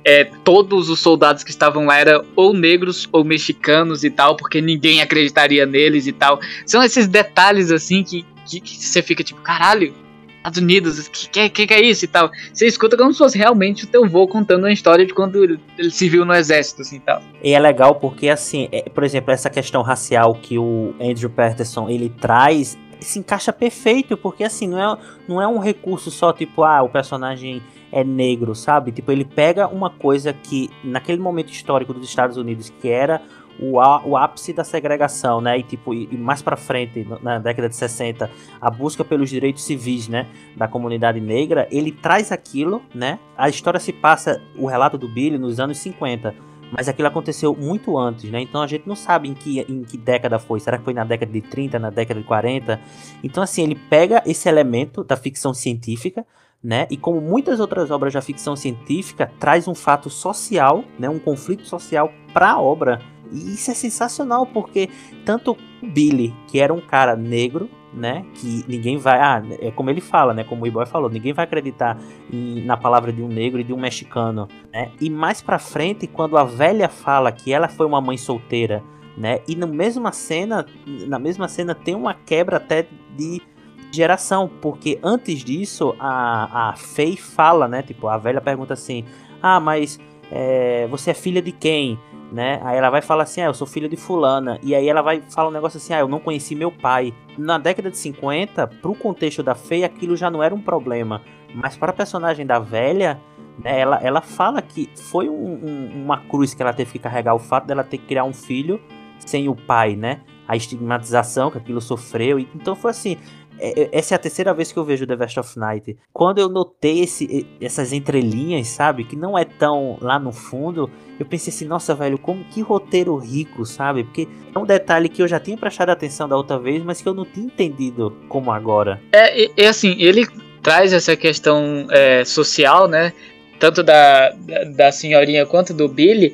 é, 0.10 0.24
todos 0.44 0.90
os 0.90 1.00
soldados 1.00 1.44
que 1.44 1.52
estavam 1.52 1.86
lá 1.86 2.00
eram 2.00 2.26
ou 2.36 2.52
negros 2.52 3.08
ou 3.12 3.24
mexicanos 3.24 4.04
e 4.04 4.10
tal, 4.10 4.36
porque 4.36 4.60
ninguém 4.60 5.02
acreditaria 5.02 5.68
neles 5.68 6.08
e 6.08 6.12
tal. 6.12 6.40
São 6.66 6.82
esses 6.82 7.08
detalhes 7.08 7.70
assim 7.70 8.04
que, 8.04 8.26
que, 8.44 8.60
que 8.60 8.76
você 8.76 9.04
fica 9.04 9.24
tipo, 9.24 9.40
caralho, 9.42 9.94
Estados 10.38 10.58
Unidos, 10.58 11.06
o 11.06 11.12
que, 11.12 11.50
que, 11.50 11.68
que, 11.68 11.74
é 11.76 11.82
isso 11.82 12.06
e 12.06 12.08
tal. 12.08 12.32
Você 12.52 12.66
escuta 12.66 12.98
como 12.98 13.12
se 13.12 13.20
fosse 13.20 13.38
realmente 13.38 13.84
o 13.84 13.88
teu 13.88 14.10
vô 14.10 14.28
contando 14.28 14.64
uma 14.64 14.72
história 14.72 15.06
de 15.06 15.14
quando 15.14 15.44
ele, 15.44 15.60
ele 15.78 15.92
se 15.92 16.10
viu 16.10 16.26
no 16.26 16.34
exército, 16.34 16.82
assim 16.82 17.00
tal. 17.00 17.22
E 17.44 17.54
é 17.54 17.60
legal 17.60 17.94
porque, 17.94 18.30
assim, 18.30 18.68
é, 18.72 18.90
por 18.90 19.04
exemplo, 19.04 19.32
essa 19.32 19.50
questão 19.50 19.84
racial 19.84 20.34
que 20.34 20.58
o 20.58 20.96
Andrew 21.00 21.30
Patterson 21.30 21.88
ele 21.88 22.10
traz 22.10 22.76
se 23.00 23.20
encaixa 23.20 23.54
perfeito, 23.54 24.18
porque 24.18 24.44
assim, 24.44 24.68
não 24.68 24.80
é, 24.80 24.98
não 25.28 25.42
é 25.42 25.48
um 25.48 25.60
recurso 25.60 26.10
só 26.12 26.34
tipo, 26.34 26.64
ah, 26.64 26.82
o 26.82 26.90
personagem 26.90 27.62
é 27.92 28.04
negro, 28.04 28.56
sabe? 28.56 28.92
Tipo, 28.92 29.12
ele 29.12 29.26
pega 29.26 29.68
uma 29.68 29.90
coisa 29.90 30.34
que 30.34 30.70
naquele 30.84 31.22
momento 31.22 31.52
histórico 31.52 31.94
dos 31.94 32.08
Estados 32.08 32.38
Unidos, 32.38 32.70
que 32.70 32.88
era 32.88 33.22
o, 33.60 33.78
o 34.10 34.18
ápice 34.18 34.54
da 34.54 34.64
segregação, 34.64 35.42
né? 35.42 35.58
E 35.60 35.64
tipo, 35.64 35.94
e, 35.94 36.18
mais 36.18 36.42
para 36.42 36.56
frente, 36.56 37.06
na 37.22 37.40
década 37.40 37.68
de 37.68 37.76
60, 37.76 38.30
a 38.60 38.70
busca 38.72 39.04
pelos 39.04 39.30
direitos 39.30 39.64
civis, 39.64 40.08
né, 40.08 40.28
da 40.56 40.68
comunidade 40.68 41.20
negra, 41.20 41.68
ele 41.70 41.92
traz 41.92 42.32
aquilo, 42.32 42.82
né? 42.96 43.20
A 43.38 43.50
história 43.50 43.80
se 43.80 43.92
passa, 43.92 44.42
o 44.56 44.66
relato 44.66 44.98
do 44.98 45.08
Billy 45.08 45.38
nos 45.38 45.60
anos 45.60 45.78
50, 45.80 46.34
mas 46.72 46.88
aquilo 46.88 47.08
aconteceu 47.08 47.56
muito 47.56 47.98
antes, 47.98 48.30
né? 48.32 48.42
Então 48.42 48.62
a 48.62 48.68
gente 48.68 48.88
não 48.88 48.96
sabe 48.96 49.28
em 49.28 49.34
que, 49.34 49.60
em 49.62 49.84
que 49.84 49.98
década 49.98 50.40
foi. 50.40 50.60
Será 50.60 50.78
que 50.78 50.84
foi 50.84 50.94
na 50.94 51.04
década 51.04 51.32
de 51.32 51.42
30, 51.42 51.80
na 51.80 51.90
década 51.90 52.20
de 52.20 52.26
40? 52.26 52.80
Então, 53.24 53.44
assim, 53.44 53.64
ele 53.64 53.76
pega 53.76 54.24
esse 54.26 54.48
elemento 54.48 55.04
da 55.04 55.18
ficção 55.18 55.54
científica, 55.54 56.26
né? 56.64 56.88
E 56.90 56.98
como 56.98 57.22
muitas 57.22 57.60
outras 57.60 57.90
obras 57.90 58.14
da 58.14 58.22
ficção 58.22 58.56
científica, 58.56 59.32
traz 59.40 59.68
um 59.68 59.76
fato 59.76 60.10
social, 60.10 60.84
né? 60.98 61.10
Um 61.10 61.20
conflito 61.20 61.66
social 61.66 62.12
para 62.34 62.52
a 62.52 62.62
obra. 62.62 63.02
E 63.32 63.54
isso 63.54 63.72
é 63.72 63.74
sensacional 63.74 64.46
porque 64.46 64.90
tanto 65.26 65.56
Billy, 65.82 66.34
que 66.48 66.60
era 66.60 66.74
um 66.74 66.82
cara 66.82 67.16
negro, 67.16 67.70
né? 67.94 68.26
Que 68.36 68.64
ninguém 68.68 68.98
vai. 68.98 69.20
Ah, 69.20 69.42
é 69.60 69.72
como 69.72 69.90
ele 69.90 70.02
fala, 70.02 70.34
né? 70.34 70.44
Como 70.44 70.64
o 70.64 70.68
E-Boy 70.68 70.86
falou, 70.86 71.10
ninguém 71.10 71.34
vai 71.34 71.46
acreditar 71.46 71.98
em, 72.32 72.64
na 72.66 72.76
palavra 72.76 73.12
de 73.12 73.22
um 73.22 73.28
negro 73.28 73.60
e 73.60 73.64
de 73.64 73.74
um 73.74 73.80
mexicano, 73.80 74.48
né? 74.72 74.92
E 75.00 75.10
mais 75.10 75.42
pra 75.42 75.60
frente, 75.60 76.08
quando 76.08 76.38
a 76.38 76.44
velha 76.44 76.90
fala 76.90 77.32
que 77.32 77.54
ela 77.54 77.68
foi 77.68 77.86
uma 77.86 78.02
mãe 78.02 78.18
solteira, 78.18 78.84
né? 79.18 79.40
E 79.48 79.56
na 79.56 79.68
mesma 79.68 80.12
cena, 80.12 80.66
na 80.86 81.20
mesma 81.20 81.48
cena 81.48 81.74
tem 81.74 81.96
uma 81.96 82.14
quebra 82.14 82.58
até 82.58 82.88
de 83.16 83.42
geração, 83.92 84.50
porque 84.62 85.00
antes 85.04 85.44
disso 85.44 85.96
a, 86.00 86.70
a 86.70 86.76
Faye 86.76 87.18
fala, 87.18 87.68
né? 87.68 87.82
Tipo, 87.82 88.08
a 88.08 88.18
velha 88.18 88.42
pergunta 88.42 88.74
assim: 88.74 89.04
Ah, 89.42 89.60
mas 89.60 90.00
é, 90.32 90.88
você 90.88 91.12
é 91.12 91.14
filha 91.14 91.42
de 91.42 91.52
quem? 91.52 92.00
Né? 92.32 92.60
Aí 92.64 92.78
ela 92.78 92.90
vai 92.90 93.02
falar 93.02 93.24
assim: 93.24 93.42
Ah, 93.42 93.46
eu 93.46 93.54
sou 93.54 93.66
filha 93.66 93.90
de 93.90 93.96
Fulana. 93.96 94.60
E 94.62 94.76
aí 94.76 94.88
ela 94.88 95.02
vai 95.02 95.22
falar 95.30 95.50
um 95.50 95.54
negócio 95.54 95.78
assim: 95.78 95.94
Ah, 95.94 96.00
eu 96.00 96.08
não 96.08 96.20
conheci 96.20 96.56
meu 96.56 96.72
pai. 96.72 97.14
Na 97.38 97.58
década 97.58 97.90
de 97.90 97.98
50, 97.98 98.68
pro 98.68 98.94
contexto 98.94 99.42
da 99.42 99.56
Faye, 99.56 99.84
aquilo 99.84 100.16
já 100.16 100.30
não 100.30 100.44
era 100.44 100.54
um 100.54 100.62
problema. 100.62 101.22
Mas 101.54 101.76
para 101.76 101.92
a 101.92 101.94
personagem 101.94 102.46
da 102.46 102.60
velha, 102.60 103.20
né, 103.58 103.80
ela, 103.80 104.00
ela 104.02 104.22
fala 104.22 104.62
que 104.62 104.90
foi 104.96 105.28
um, 105.28 105.34
um, 105.34 106.04
uma 106.04 106.18
cruz 106.18 106.54
que 106.54 106.62
ela 106.62 106.74
teve 106.74 106.92
que 106.92 107.00
carregar 107.00 107.34
o 107.34 107.40
fato 107.40 107.66
dela 107.66 107.84
ter 107.84 107.98
que 107.98 108.06
criar 108.06 108.24
um 108.24 108.34
filho 108.34 108.80
sem 109.20 109.50
o 109.50 109.56
pai, 109.56 109.96
né? 109.96 110.22
A 110.48 110.56
estigmatização 110.56 111.52
que 111.52 111.58
aquilo 111.58 111.82
sofreu. 111.82 112.40
Então 112.40 112.76
foi 112.76 112.92
assim: 112.92 113.18
é, 113.60 113.84
é, 113.84 113.90
essa 113.92 114.14
é 114.14 114.16
a 114.16 114.20
terceira 114.20 114.54
vez 114.54 114.72
que 114.72 114.80
eu 114.80 114.84
vejo 114.84 115.06
The 115.06 115.16
Vest 115.16 115.38
of 115.38 115.60
Night. 115.60 115.98
Quando 116.14 116.40
eu 116.40 116.50
notei 116.50 117.02
esse, 117.02 117.46
essas 117.62 117.94
entrelinhas, 117.94 118.68
sabe? 118.68 119.04
Que 119.04 119.16
não 119.16 119.38
é 119.38 119.46
tão 119.46 119.98
lá 120.02 120.18
no 120.18 120.32
fundo, 120.32 120.90
eu 121.20 121.26
pensei 121.26 121.54
assim, 121.54 121.66
nossa, 121.66 121.94
velho, 121.94 122.18
como 122.18 122.44
que 122.46 122.62
roteiro 122.62 123.16
rico, 123.18 123.66
sabe? 123.66 124.04
Porque 124.04 124.28
é 124.54 124.58
um 124.58 124.66
detalhe 124.66 125.10
que 125.10 125.22
eu 125.22 125.28
já 125.28 125.40
tinha 125.40 125.58
prestado 125.58 125.90
atenção 125.90 126.28
da 126.28 126.38
outra 126.38 126.58
vez, 126.58 126.84
mas 126.84 127.02
que 127.02 127.08
eu 127.08 127.14
não 127.14 127.26
tinha 127.26 127.46
entendido 127.46 128.16
como 128.28 128.52
agora. 128.52 129.02
É, 129.12 129.50
e, 129.56 129.66
assim, 129.66 129.96
ele 130.00 130.28
traz 130.62 130.94
essa 130.94 131.16
questão 131.16 131.88
é, 131.92 132.24
social, 132.24 132.88
né? 132.88 133.14
Tanto 133.60 133.84
da, 133.84 134.30
da, 134.30 134.64
da 134.64 134.92
senhorinha 134.92 135.46
quanto 135.46 135.74
do 135.74 135.90
Billy, 135.90 136.34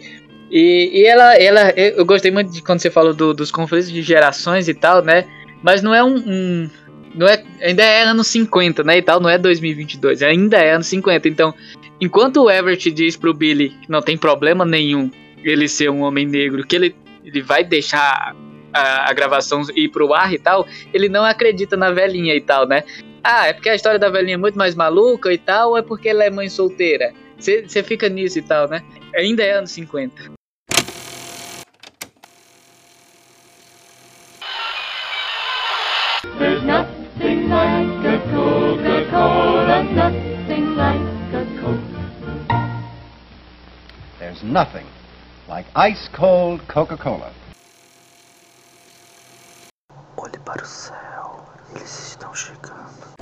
e, 0.49 1.01
e, 1.01 1.05
ela, 1.05 1.35
ela, 1.35 1.71
eu 1.71 2.05
gostei 2.05 2.31
muito 2.31 2.51
de 2.51 2.61
quando 2.61 2.79
você 2.79 2.91
falou 2.91 3.13
do, 3.13 3.33
dos 3.33 3.51
conflitos 3.51 3.91
de 3.91 4.01
gerações 4.01 4.67
e 4.67 4.73
tal, 4.73 5.03
né? 5.03 5.25
Mas 5.61 5.81
não 5.81 5.93
é 5.93 6.03
um, 6.03 6.15
um, 6.15 6.69
não 7.15 7.27
é, 7.27 7.43
ainda 7.61 7.83
é 7.83 8.03
anos 8.03 8.27
50, 8.27 8.83
né, 8.83 8.97
e 8.97 9.01
tal, 9.01 9.19
não 9.19 9.29
é 9.29 9.37
2022, 9.37 10.21
ainda 10.21 10.57
é 10.57 10.73
anos 10.73 10.87
50. 10.87 11.27
Então, 11.27 11.53
enquanto 11.99 12.43
o 12.43 12.51
Everett 12.51 12.91
diz 12.91 13.15
pro 13.15 13.33
Billy 13.33 13.69
que 13.69 13.89
não 13.89 14.01
tem 14.01 14.17
problema 14.17 14.65
nenhum 14.65 15.09
ele 15.43 15.67
ser 15.67 15.89
um 15.89 16.01
homem 16.01 16.25
negro, 16.25 16.65
que 16.65 16.75
ele, 16.75 16.95
ele 17.23 17.41
vai 17.41 17.63
deixar 17.63 18.35
a, 18.73 19.09
a 19.09 19.13
gravação 19.13 19.63
ir 19.75 19.89
pro 19.89 20.13
ar 20.13 20.33
e 20.33 20.39
tal, 20.39 20.67
ele 20.93 21.07
não 21.07 21.23
acredita 21.23 21.77
na 21.77 21.91
velhinha 21.91 22.35
e 22.35 22.41
tal, 22.41 22.67
né? 22.67 22.83
Ah, 23.23 23.47
é 23.47 23.53
porque 23.53 23.69
a 23.69 23.75
história 23.75 23.99
da 23.99 24.09
velhinha 24.09 24.35
é 24.35 24.37
muito 24.37 24.57
mais 24.57 24.75
maluca 24.75 25.31
e 25.31 25.37
tal, 25.37 25.71
ou 25.71 25.77
é 25.77 25.81
porque 25.81 26.09
ela 26.09 26.23
é 26.23 26.29
mãe 26.29 26.49
solteira? 26.49 27.13
Você 27.39 27.83
fica 27.83 28.09
nisso 28.09 28.39
e 28.39 28.41
tal, 28.41 28.67
né? 28.67 28.81
Ainda 29.15 29.43
é 29.43 29.51
anos 29.51 29.71
50. 29.71 30.35
There's 36.37 36.63
nothing 36.63 36.94
like 37.55 38.05
a 38.05 38.17
Coca-Cola, 38.31 39.83
nothing 39.83 40.75
like 40.75 41.33
a 41.33 41.43
Coke. 41.61 41.79
There's 44.19 44.43
nothing 44.43 44.85
like 45.47 45.65
ice 45.73 46.09
cold 46.13 46.67
Coca-Cola. 46.67 47.31
Olhe 50.17 50.39
para 50.43 50.61
o 50.61 50.65
céu, 50.65 51.45
eles 51.75 52.09
estão 52.09 52.33
chegando. 52.33 53.14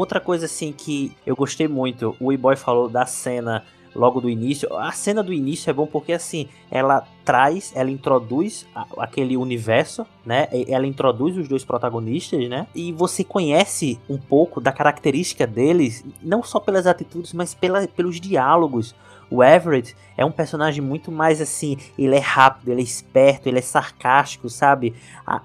Outra 0.00 0.18
coisa 0.18 0.46
assim 0.46 0.72
que 0.72 1.14
eu 1.26 1.36
gostei 1.36 1.68
muito, 1.68 2.16
o 2.18 2.32
E-Boy 2.32 2.56
falou 2.56 2.88
da 2.88 3.04
cena 3.04 3.62
logo 3.94 4.20
do 4.20 4.28
início. 4.28 4.74
A 4.76 4.92
cena 4.92 5.22
do 5.22 5.32
início 5.32 5.70
é 5.70 5.72
bom 5.72 5.86
porque 5.86 6.12
assim, 6.12 6.48
ela 6.70 7.06
traz, 7.24 7.72
ela 7.74 7.90
introduz 7.90 8.66
aquele 8.98 9.36
universo, 9.36 10.06
né? 10.24 10.48
Ela 10.68 10.86
introduz 10.86 11.36
os 11.36 11.48
dois 11.48 11.64
protagonistas, 11.64 12.48
né? 12.48 12.66
E 12.74 12.92
você 12.92 13.22
conhece 13.22 13.98
um 14.08 14.18
pouco 14.18 14.60
da 14.60 14.72
característica 14.72 15.46
deles, 15.46 16.04
não 16.22 16.42
só 16.42 16.58
pelas 16.58 16.86
atitudes, 16.86 17.32
mas 17.32 17.54
pela, 17.54 17.86
pelos 17.86 18.20
diálogos. 18.20 18.94
O 19.30 19.44
Everett 19.44 19.94
é 20.16 20.24
um 20.24 20.32
personagem 20.32 20.82
muito 20.82 21.12
mais 21.12 21.40
assim, 21.40 21.76
ele 21.96 22.16
é 22.16 22.18
rápido, 22.18 22.70
ele 22.72 22.80
é 22.80 22.84
esperto, 22.84 23.48
ele 23.48 23.60
é 23.60 23.62
sarcástico, 23.62 24.50
sabe? 24.50 24.92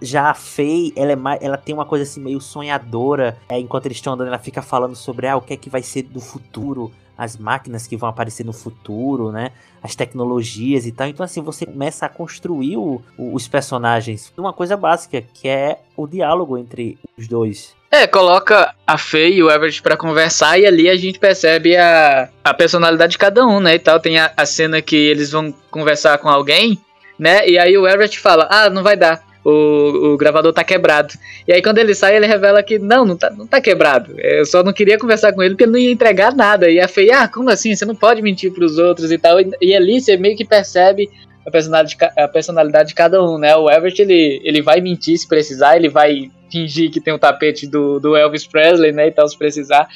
Já 0.01 0.31
a 0.31 0.33
Faye, 0.33 0.91
ela, 0.95 1.11
é 1.11 1.15
mais, 1.15 1.39
ela 1.39 1.55
tem 1.55 1.75
uma 1.75 1.85
coisa 1.85 2.03
assim 2.03 2.19
meio 2.19 2.41
sonhadora. 2.41 3.37
É, 3.47 3.59
enquanto 3.59 3.85
eles 3.85 3.97
estão 3.97 4.13
andando, 4.13 4.29
ela 4.29 4.39
fica 4.39 4.63
falando 4.63 4.95
sobre 4.95 5.27
ah, 5.27 5.37
o 5.37 5.41
que 5.41 5.53
é 5.53 5.57
que 5.57 5.69
vai 5.69 5.83
ser 5.83 6.01
do 6.01 6.19
futuro 6.19 6.91
as 7.17 7.37
máquinas 7.37 7.87
que 7.87 7.97
vão 7.97 8.09
aparecer 8.09 8.45
no 8.45 8.53
futuro, 8.53 9.31
né? 9.31 9.51
As 9.81 9.95
tecnologias 9.95 10.85
e 10.85 10.91
tal. 10.91 11.07
Então, 11.07 11.23
assim, 11.23 11.41
você 11.41 11.65
começa 11.65 12.05
a 12.05 12.09
construir 12.09 12.77
o, 12.77 13.01
o, 13.17 13.33
os 13.33 13.47
personagens. 13.47 14.33
Uma 14.37 14.53
coisa 14.53 14.75
básica, 14.75 15.21
que 15.21 15.47
é 15.47 15.79
o 15.95 16.07
diálogo 16.07 16.57
entre 16.57 16.97
os 17.17 17.27
dois. 17.27 17.75
É, 17.89 18.05
coloca 18.05 18.73
a 18.85 18.97
Faye 18.97 19.35
e 19.35 19.43
o 19.43 19.49
Everett 19.49 19.81
para 19.81 19.95
conversar 19.95 20.59
e 20.59 20.65
ali 20.65 20.89
a 20.89 20.97
gente 20.97 21.17
percebe 21.17 21.77
a, 21.77 22.29
a 22.43 22.53
personalidade 22.53 23.11
de 23.11 23.17
cada 23.17 23.45
um, 23.45 23.59
né? 23.59 23.75
E 23.75 23.79
tal, 23.79 23.99
tem 23.99 24.19
a, 24.19 24.33
a 24.35 24.45
cena 24.45 24.81
que 24.81 24.95
eles 24.95 25.31
vão 25.31 25.53
conversar 25.71 26.17
com 26.17 26.27
alguém, 26.27 26.77
né? 27.17 27.47
E 27.47 27.57
aí 27.57 27.77
o 27.77 27.87
Everett 27.87 28.19
fala: 28.19 28.49
Ah, 28.51 28.69
não 28.69 28.83
vai 28.83 28.97
dar 28.97 29.24
o, 29.45 30.13
o 30.13 30.17
gravador 30.17 30.51
tá 30.51 30.63
quebrado. 30.63 31.13
E 31.47 31.53
aí 31.53 31.61
quando 31.61 31.77
ele 31.77 31.93
sai, 31.93 32.17
ele 32.17 32.25
revela 32.25 32.63
que 32.63 32.79
não, 32.79 33.05
não 33.05 33.15
tá, 33.15 33.29
não 33.29 33.45
tá 33.45 33.61
quebrado. 33.61 34.19
Eu 34.19 34.45
só 34.45 34.63
não 34.63 34.73
queria 34.73 34.97
conversar 34.97 35.31
com 35.33 35.43
ele 35.43 35.51
porque 35.53 35.65
ele 35.65 35.71
não 35.71 35.79
ia 35.79 35.91
entregar 35.91 36.35
nada. 36.35 36.69
E 36.69 36.79
a 36.79 36.87
Fei, 36.87 37.11
ah, 37.11 37.27
como 37.27 37.51
assim? 37.51 37.75
Você 37.75 37.85
não 37.85 37.95
pode 37.95 38.23
mentir 38.23 38.51
pros 38.51 38.79
outros 38.79 39.11
e 39.11 39.17
tal. 39.19 39.39
E, 39.39 39.51
e 39.61 39.75
ali 39.75 40.01
você 40.01 40.17
meio 40.17 40.35
que 40.35 40.43
percebe 40.43 41.09
a 41.45 41.51
personalidade, 41.51 41.95
a 42.17 42.27
personalidade 42.27 42.89
de 42.89 42.95
cada 42.95 43.23
um, 43.23 43.37
né? 43.37 43.55
O 43.55 43.69
Everett, 43.69 44.01
ele, 44.01 44.41
ele 44.43 44.63
vai 44.63 44.81
mentir 44.81 45.15
se 45.15 45.27
precisar, 45.27 45.75
ele 45.75 45.89
vai 45.89 46.31
fingir 46.51 46.89
que 46.89 46.99
tem 46.99 47.13
o 47.13 47.17
um 47.17 47.19
tapete 47.19 47.67
do, 47.67 47.99
do 47.99 48.15
Elvis 48.15 48.47
Presley, 48.47 48.91
né, 48.91 49.07
e 49.07 49.11
tal, 49.11 49.27
se 49.27 49.37
precisar. 49.37 49.87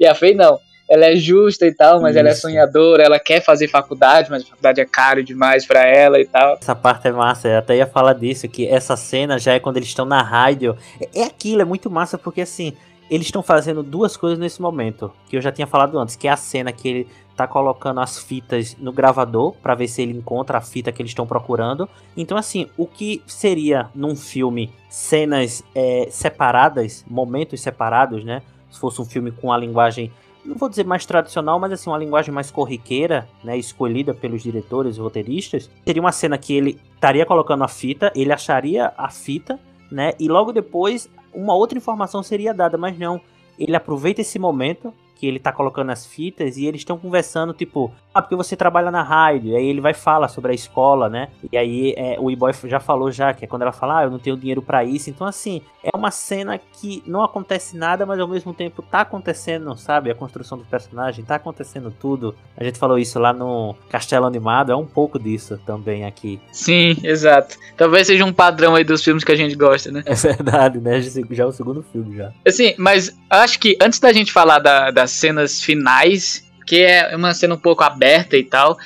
E 0.00 0.06
a 0.06 0.14
Fei, 0.14 0.34
não 0.34 0.58
ela 0.88 1.06
é 1.06 1.16
justa 1.16 1.66
e 1.66 1.74
tal, 1.74 2.00
mas 2.00 2.10
Isso. 2.10 2.18
ela 2.18 2.28
é 2.28 2.34
sonhadora, 2.34 3.02
ela 3.02 3.18
quer 3.18 3.42
fazer 3.42 3.68
faculdade, 3.68 4.30
mas 4.30 4.42
a 4.42 4.46
faculdade 4.46 4.80
é 4.80 4.84
caro 4.84 5.22
demais 5.22 5.66
para 5.66 5.86
ela 5.86 6.20
e 6.20 6.26
tal. 6.26 6.58
Essa 6.60 6.74
parte 6.74 7.08
é 7.08 7.12
massa, 7.12 7.48
eu 7.48 7.58
até 7.58 7.76
ia 7.76 7.86
falar 7.86 8.12
disso, 8.14 8.48
que 8.48 8.66
essa 8.66 8.96
cena 8.96 9.38
já 9.38 9.54
é 9.54 9.60
quando 9.60 9.78
eles 9.78 9.88
estão 9.88 10.04
na 10.04 10.22
rádio. 10.22 10.76
É, 11.00 11.20
é 11.20 11.24
aquilo, 11.24 11.62
é 11.62 11.64
muito 11.64 11.90
massa, 11.90 12.18
porque 12.18 12.42
assim, 12.42 12.74
eles 13.10 13.26
estão 13.26 13.42
fazendo 13.42 13.82
duas 13.82 14.16
coisas 14.16 14.38
nesse 14.38 14.60
momento, 14.60 15.12
que 15.28 15.36
eu 15.36 15.40
já 15.40 15.52
tinha 15.52 15.66
falado 15.66 15.98
antes, 15.98 16.16
que 16.16 16.28
é 16.28 16.30
a 16.30 16.36
cena 16.36 16.72
que 16.72 16.88
ele 16.88 17.08
tá 17.36 17.46
colocando 17.46 18.00
as 18.00 18.18
fitas 18.18 18.76
no 18.78 18.92
gravador 18.92 19.54
para 19.60 19.74
ver 19.74 19.88
se 19.88 20.02
ele 20.02 20.16
encontra 20.16 20.58
a 20.58 20.60
fita 20.60 20.92
que 20.92 21.02
eles 21.02 21.10
estão 21.10 21.26
procurando. 21.26 21.88
Então, 22.16 22.36
assim, 22.36 22.68
o 22.76 22.86
que 22.86 23.22
seria 23.26 23.88
num 23.94 24.14
filme 24.14 24.72
cenas 24.88 25.62
é, 25.74 26.06
separadas, 26.10 27.04
momentos 27.08 27.60
separados, 27.60 28.24
né? 28.24 28.42
Se 28.70 28.78
fosse 28.78 29.00
um 29.00 29.04
filme 29.04 29.30
com 29.32 29.52
a 29.52 29.58
linguagem, 29.58 30.12
não 30.44 30.56
vou 30.56 30.68
dizer 30.68 30.84
mais 30.84 31.06
tradicional, 31.06 31.58
mas 31.58 31.72
assim, 31.72 31.88
uma 31.88 31.98
linguagem 31.98 32.32
mais 32.32 32.50
corriqueira, 32.50 33.28
né? 33.42 33.56
Escolhida 33.56 34.12
pelos 34.12 34.42
diretores 34.42 34.96
e 34.96 35.00
roteiristas, 35.00 35.70
seria 35.84 36.02
uma 36.02 36.12
cena 36.12 36.36
que 36.36 36.54
ele 36.54 36.80
estaria 36.94 37.24
colocando 37.24 37.64
a 37.64 37.68
fita, 37.68 38.12
ele 38.14 38.32
acharia 38.32 38.92
a 38.96 39.10
fita, 39.10 39.58
né? 39.90 40.12
E 40.18 40.28
logo 40.28 40.52
depois 40.52 41.08
uma 41.32 41.54
outra 41.54 41.78
informação 41.78 42.22
seria 42.22 42.52
dada, 42.54 42.76
mas 42.76 42.98
não. 42.98 43.20
Ele 43.58 43.74
aproveita 43.74 44.20
esse 44.20 44.38
momento 44.38 44.92
que 45.14 45.26
ele 45.26 45.38
tá 45.38 45.52
colocando 45.52 45.90
as 45.90 46.06
fitas 46.06 46.56
e 46.56 46.66
eles 46.66 46.80
estão 46.80 46.98
conversando, 46.98 47.52
tipo, 47.52 47.92
ah, 48.14 48.22
porque 48.22 48.36
você 48.36 48.56
trabalha 48.56 48.90
na 48.90 49.02
rádio, 49.02 49.52
e 49.52 49.56
aí 49.56 49.66
ele 49.66 49.80
vai 49.80 49.92
falar 49.92 50.28
sobre 50.28 50.52
a 50.52 50.54
escola, 50.54 51.08
né? 51.08 51.28
E 51.50 51.56
aí 51.56 51.94
é, 51.96 52.16
o 52.18 52.30
E-Boy 52.30 52.52
já 52.64 52.78
falou 52.78 53.10
já, 53.10 53.34
que 53.34 53.44
é 53.44 53.48
quando 53.48 53.62
ela 53.62 53.72
fala, 53.72 53.98
ah, 53.98 54.04
eu 54.04 54.10
não 54.10 54.18
tenho 54.18 54.36
dinheiro 54.36 54.62
para 54.62 54.84
isso. 54.84 55.10
Então, 55.10 55.26
assim, 55.26 55.62
é 55.82 55.96
uma 55.96 56.10
cena 56.10 56.58
que 56.58 57.02
não 57.06 57.22
acontece 57.22 57.76
nada, 57.76 58.06
mas 58.06 58.20
ao 58.20 58.28
mesmo 58.28 58.54
tempo 58.54 58.82
tá 58.82 59.00
acontecendo, 59.00 59.76
sabe? 59.76 60.10
A 60.10 60.14
construção 60.14 60.58
do 60.58 60.64
personagem, 60.64 61.24
tá 61.24 61.34
acontecendo 61.34 61.90
tudo. 61.90 62.34
A 62.56 62.62
gente 62.62 62.78
falou 62.78 62.98
isso 62.98 63.18
lá 63.18 63.32
no 63.32 63.74
Castelo 63.88 64.26
Animado, 64.26 64.70
é 64.70 64.76
um 64.76 64.86
pouco 64.86 65.18
disso 65.18 65.58
também 65.66 66.04
aqui. 66.04 66.40
Sim, 66.52 66.96
exato. 67.02 67.56
Talvez 67.76 68.06
seja 68.06 68.24
um 68.24 68.32
padrão 68.32 68.74
aí 68.74 68.84
dos 68.84 69.02
filmes 69.02 69.24
que 69.24 69.32
a 69.32 69.36
gente 69.36 69.54
gosta, 69.54 69.90
né? 69.90 70.02
É 70.14 70.14
verdade, 70.14 70.78
né? 70.78 71.00
Já 71.00 71.42
é 71.42 71.46
o 71.46 71.52
segundo 71.52 71.82
filme 71.82 72.16
já. 72.16 72.32
Assim, 72.46 72.74
mas 72.78 73.16
acho 73.28 73.58
que 73.58 73.76
antes 73.82 73.98
da 73.98 74.12
gente 74.12 74.32
falar 74.32 74.60
da, 74.60 74.90
das 75.04 75.10
cenas 75.10 75.62
finais, 75.62 76.50
que 76.66 76.82
é 76.82 77.14
uma 77.14 77.34
cena 77.34 77.54
um 77.54 77.58
pouco 77.58 77.84
aberta 77.84 78.36
e 78.36 78.42
tal, 78.42 78.78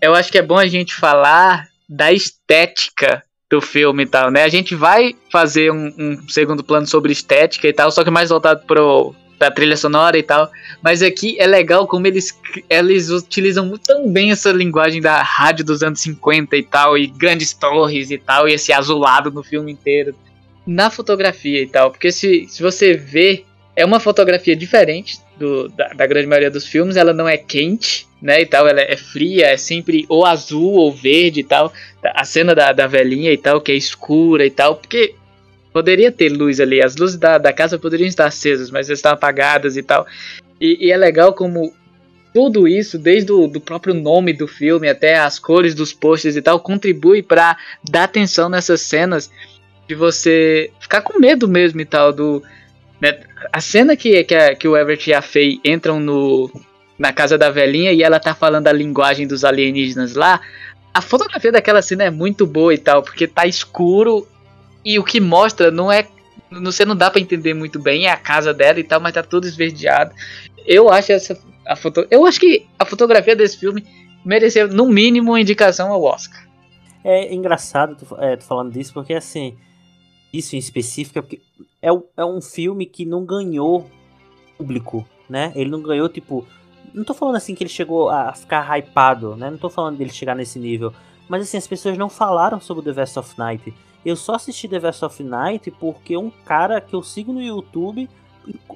eu 0.00 0.14
acho 0.14 0.32
que 0.32 0.38
é 0.38 0.42
bom 0.42 0.56
a 0.56 0.66
gente 0.66 0.94
falar 0.94 1.68
da 1.88 2.12
estética 2.12 3.22
do 3.50 3.60
filme 3.60 4.04
e 4.04 4.06
tal, 4.06 4.30
né? 4.30 4.44
A 4.44 4.48
gente 4.48 4.74
vai 4.74 5.14
fazer 5.30 5.72
um, 5.72 5.92
um 5.98 6.28
segundo 6.28 6.62
plano 6.62 6.86
sobre 6.86 7.12
estética 7.12 7.68
e 7.68 7.72
tal, 7.72 7.90
só 7.90 8.04
que 8.04 8.10
mais 8.10 8.30
voltado 8.30 8.64
pro, 8.64 9.14
pra 9.38 9.50
trilha 9.50 9.76
sonora 9.76 10.16
e 10.16 10.22
tal. 10.22 10.50
Mas 10.82 11.02
aqui 11.02 11.36
é 11.38 11.46
legal 11.46 11.86
como 11.86 12.06
eles, 12.06 12.38
eles 12.68 13.10
utilizam 13.10 13.70
tão 13.78 14.08
bem 14.08 14.30
essa 14.30 14.52
linguagem 14.52 15.00
da 15.00 15.20
rádio 15.20 15.64
dos 15.64 15.82
anos 15.82 16.00
50 16.00 16.56
e 16.56 16.62
tal, 16.62 16.96
e 16.96 17.08
grandes 17.08 17.52
torres 17.52 18.10
e 18.10 18.18
tal, 18.18 18.48
e 18.48 18.54
esse 18.54 18.72
azulado 18.72 19.30
no 19.30 19.42
filme 19.42 19.72
inteiro. 19.72 20.14
Na 20.66 20.88
fotografia 20.88 21.60
e 21.62 21.66
tal, 21.66 21.90
porque 21.90 22.12
se, 22.12 22.46
se 22.48 22.62
você 22.62 22.94
vê, 22.94 23.44
é 23.80 23.84
uma 23.84 23.98
fotografia 23.98 24.54
diferente 24.54 25.18
do, 25.38 25.68
da, 25.68 25.88
da, 25.88 26.06
grande 26.06 26.26
maioria 26.26 26.50
dos 26.50 26.66
filmes, 26.66 26.96
ela 26.96 27.14
não 27.14 27.28
é 27.28 27.36
quente, 27.36 28.06
né, 28.20 28.42
e 28.42 28.46
tal, 28.46 28.68
ela 28.68 28.80
é 28.80 28.96
fria, 28.96 29.46
é 29.46 29.56
sempre 29.56 30.04
ou 30.08 30.26
azul 30.26 30.74
ou 30.74 30.92
verde 30.92 31.40
e 31.40 31.44
tal. 31.44 31.72
A 32.02 32.24
cena 32.24 32.54
da, 32.54 32.72
da 32.72 32.86
velhinha 32.86 33.32
e 33.32 33.38
tal, 33.38 33.60
que 33.60 33.72
é 33.72 33.74
escura 33.74 34.44
e 34.44 34.50
tal, 34.50 34.76
porque 34.76 35.14
poderia 35.72 36.12
ter 36.12 36.28
luz 36.28 36.60
ali, 36.60 36.82
as 36.82 36.96
luzes 36.96 37.16
da, 37.16 37.38
da 37.38 37.52
casa 37.52 37.78
poderiam 37.78 38.06
estar 38.06 38.26
acesas, 38.26 38.70
mas 38.70 38.90
estão 38.90 39.12
apagadas 39.12 39.76
e 39.76 39.82
tal. 39.82 40.06
E, 40.60 40.86
e, 40.86 40.92
é 40.92 40.96
legal 40.96 41.32
como 41.32 41.72
tudo 42.34 42.68
isso, 42.68 42.98
desde 42.98 43.32
o 43.32 43.46
do 43.46 43.60
próprio 43.60 43.94
nome 43.94 44.32
do 44.32 44.46
filme 44.46 44.88
até 44.88 45.18
as 45.18 45.38
cores 45.38 45.74
dos 45.74 45.92
posters 45.92 46.36
e 46.36 46.42
tal, 46.42 46.60
contribui 46.60 47.22
para 47.22 47.56
dar 47.88 48.04
atenção 48.04 48.48
nessas 48.48 48.82
cenas 48.82 49.30
de 49.88 49.94
você 49.94 50.70
ficar 50.78 51.00
com 51.00 51.18
medo 51.18 51.48
mesmo 51.48 51.80
e 51.80 51.84
tal 51.86 52.12
do? 52.12 52.42
A 53.52 53.60
cena 53.60 53.96
que, 53.96 54.22
que, 54.24 54.34
a, 54.34 54.54
que 54.54 54.68
o 54.68 54.76
Everett 54.76 55.08
e 55.08 55.14
a 55.14 55.22
Faye 55.22 55.60
entram 55.64 55.98
no, 55.98 56.50
na 56.98 57.12
casa 57.12 57.38
da 57.38 57.50
velhinha 57.50 57.92
e 57.92 58.02
ela 58.02 58.20
tá 58.20 58.34
falando 58.34 58.68
a 58.68 58.72
linguagem 58.72 59.26
dos 59.26 59.44
alienígenas 59.44 60.14
lá. 60.14 60.40
A 60.92 61.00
fotografia 61.00 61.50
daquela 61.50 61.80
cena 61.80 62.04
é 62.04 62.10
muito 62.10 62.46
boa 62.46 62.74
e 62.74 62.78
tal, 62.78 63.02
porque 63.02 63.26
tá 63.26 63.46
escuro 63.46 64.28
e 64.84 64.98
o 64.98 65.04
que 65.04 65.20
mostra 65.20 65.70
não 65.70 65.90
é. 65.90 66.06
Você 66.62 66.84
não 66.84 66.96
dá 66.96 67.10
para 67.10 67.20
entender 67.20 67.54
muito 67.54 67.78
bem, 67.78 68.06
é 68.06 68.10
a 68.10 68.16
casa 68.16 68.52
dela 68.52 68.80
e 68.80 68.84
tal, 68.84 69.00
mas 69.00 69.14
tá 69.14 69.22
tudo 69.22 69.46
esverdeado. 69.46 70.12
Eu 70.66 70.90
acho 70.90 71.12
essa. 71.12 71.38
A 71.66 71.76
foto, 71.76 72.06
eu 72.10 72.26
acho 72.26 72.40
que 72.40 72.66
a 72.78 72.84
fotografia 72.84 73.36
desse 73.36 73.56
filme 73.56 73.84
mereceu, 74.24 74.68
no 74.68 74.86
mínimo, 74.86 75.30
uma 75.30 75.40
indicação 75.40 75.92
ao 75.92 76.02
Oscar. 76.02 76.44
É 77.02 77.32
engraçado 77.32 77.96
tu, 77.96 78.16
é, 78.20 78.36
tu 78.36 78.44
falando 78.44 78.72
disso, 78.72 78.92
porque 78.92 79.14
assim 79.14 79.56
isso 80.32 80.54
em 80.54 80.58
específico 80.58 81.18
é 81.18 81.22
porque 81.22 81.40
é, 81.82 81.88
é 82.16 82.24
um 82.24 82.40
filme 82.40 82.86
que 82.86 83.04
não 83.04 83.24
ganhou 83.24 83.90
público, 84.56 85.06
né? 85.28 85.52
Ele 85.54 85.70
não 85.70 85.82
ganhou, 85.82 86.08
tipo. 86.08 86.46
Não 86.92 87.04
tô 87.04 87.14
falando 87.14 87.36
assim 87.36 87.54
que 87.54 87.62
ele 87.62 87.70
chegou 87.70 88.08
a 88.08 88.32
ficar 88.32 88.66
hypado, 88.76 89.36
né? 89.36 89.50
Não 89.50 89.58
tô 89.58 89.70
falando 89.70 89.96
dele 89.96 90.10
chegar 90.10 90.34
nesse 90.34 90.58
nível. 90.58 90.92
Mas 91.28 91.42
assim, 91.42 91.56
as 91.56 91.66
pessoas 91.66 91.96
não 91.96 92.08
falaram 92.08 92.60
sobre 92.60 92.84
The 92.84 92.92
Vest 92.92 93.16
of 93.16 93.38
Night. 93.38 93.72
Eu 94.04 94.16
só 94.16 94.34
assisti 94.34 94.66
The 94.66 94.78
Vest 94.78 95.02
of 95.02 95.22
Night 95.22 95.70
porque 95.72 96.16
um 96.16 96.30
cara 96.30 96.80
que 96.80 96.94
eu 96.94 97.02
sigo 97.02 97.32
no 97.32 97.40
YouTube 97.40 98.08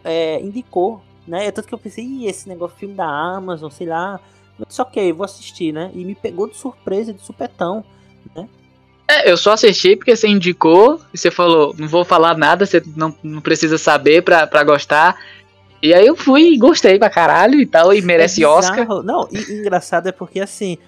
é, 0.05 0.40
indicou, 0.40 1.03
né? 1.27 1.47
É 1.47 1.51
tanto 1.51 1.67
que 1.67 1.75
eu 1.75 1.79
pensei, 1.79 2.05
Ih, 2.05 2.27
esse 2.27 2.49
negócio 2.49 2.77
filme 2.77 2.95
da 2.95 3.07
Amazon, 3.07 3.71
sei 3.71 3.88
lá. 3.88 4.21
Mas 4.59 4.79
ok, 4.79 5.12
vou 5.12 5.25
assistir, 5.25 5.73
né? 5.73 5.90
E 5.95 6.05
me 6.05 6.14
pegou 6.14 6.49
de 6.49 6.57
surpresa, 6.57 7.12
de 7.12 7.21
supetão, 7.21 7.85
né? 8.35 8.49
É, 9.14 9.31
eu 9.31 9.37
só 9.37 9.53
assisti 9.53 9.94
porque 9.96 10.16
você 10.16 10.27
indicou 10.27 11.00
e 11.12 11.18
você 11.18 11.31
falou, 11.31 11.74
não 11.79 11.87
vou 11.87 12.05
falar 12.05 12.37
nada, 12.37 12.66
você 12.66 12.83
não, 12.96 13.14
não 13.22 13.40
precisa 13.40 13.79
saber 13.79 14.22
pra, 14.22 14.46
pra 14.46 14.64
gostar. 14.64 15.16
E 15.83 15.92
aí 15.92 16.07
eu 16.07 16.16
fui 16.16 16.55
e 16.55 16.59
gostei 16.59 16.98
pra 16.98 17.11
caralho 17.11 17.61
e 17.61 17.66
tal, 17.66 17.92
e 17.92 18.00
merece 18.00 18.42
é 18.42 18.48
Oscar. 18.48 18.87
Não, 19.03 19.29
e 19.31 19.53
engraçado 19.53 20.09
é 20.09 20.12
porque 20.12 20.40
assim, 20.40 20.79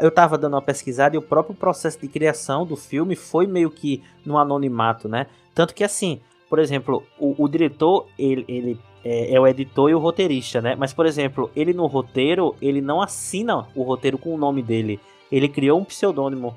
eu 0.00 0.10
tava 0.10 0.36
dando 0.36 0.54
uma 0.54 0.62
pesquisada 0.62 1.14
e 1.14 1.18
o 1.18 1.22
próprio 1.22 1.54
processo 1.54 2.00
de 2.00 2.08
criação 2.08 2.66
do 2.66 2.76
filme 2.76 3.14
foi 3.14 3.46
meio 3.46 3.70
que 3.70 4.02
no 4.26 4.36
anonimato, 4.36 5.08
né? 5.08 5.26
Tanto 5.54 5.74
que 5.74 5.84
assim, 5.84 6.20
por 6.50 6.58
exemplo, 6.58 7.04
o, 7.18 7.44
o 7.44 7.48
diretor, 7.48 8.06
ele, 8.18 8.44
ele 8.48 8.78
é, 9.04 9.34
é, 9.34 9.40
o 9.40 9.46
editor 9.46 9.90
e 9.90 9.94
o 9.94 9.98
roteirista, 9.98 10.60
né? 10.60 10.74
Mas, 10.76 10.92
por 10.92 11.06
exemplo, 11.06 11.50
ele 11.54 11.72
no 11.72 11.86
roteiro, 11.86 12.56
ele 12.60 12.80
não 12.80 13.00
assina 13.02 13.66
o 13.74 13.82
roteiro 13.82 14.18
com 14.18 14.34
o 14.34 14.38
nome 14.38 14.62
dele. 14.62 14.98
Ele 15.30 15.48
criou 15.48 15.80
um 15.80 15.84
pseudônimo 15.84 16.56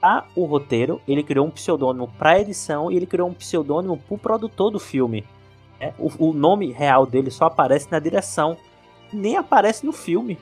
para 0.00 0.24
o 0.34 0.44
roteiro, 0.44 1.00
ele 1.06 1.22
criou 1.22 1.46
um 1.46 1.50
pseudônimo 1.50 2.08
para 2.18 2.40
edição 2.40 2.90
e 2.90 2.96
ele 2.96 3.06
criou 3.06 3.28
um 3.28 3.34
pseudônimo 3.34 3.98
para 3.98 4.14
o 4.14 4.18
produtor 4.18 4.70
do 4.70 4.80
filme. 4.80 5.24
É, 5.78 5.92
o, 5.98 6.30
o, 6.30 6.32
nome 6.32 6.72
real 6.72 7.06
dele 7.06 7.30
só 7.30 7.46
aparece 7.46 7.90
na 7.90 7.98
direção, 7.98 8.56
nem 9.12 9.36
aparece 9.36 9.84
no 9.84 9.92
filme. 9.92 10.38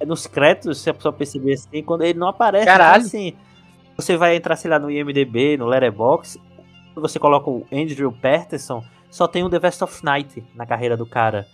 É 0.00 0.06
nos 0.06 0.26
créditos, 0.26 0.80
se 0.80 0.90
a 0.90 0.94
pessoa 0.94 1.12
perceber 1.12 1.54
assim, 1.54 1.82
quando 1.82 2.02
ele 2.02 2.18
não 2.18 2.28
aparece, 2.28 2.66
Caralho. 2.66 3.06
Então, 3.06 3.06
assim, 3.06 3.36
você 3.96 4.16
vai 4.16 4.36
entrar, 4.36 4.56
sei 4.56 4.70
lá, 4.70 4.78
no 4.78 4.90
IMDB, 4.90 5.56
no 5.56 5.66
Letterboxd, 5.66 6.40
você 6.94 7.18
coloca 7.18 7.48
o 7.48 7.66
Andrew 7.72 8.12
Patterson, 8.12 8.84
só 9.10 9.26
tem 9.26 9.44
o 9.44 9.50
The 9.50 9.58
Vest 9.58 9.82
of 9.82 10.04
Night 10.04 10.44
na 10.54 10.66
carreira 10.66 10.96
do 10.96 11.06
cara. 11.06 11.46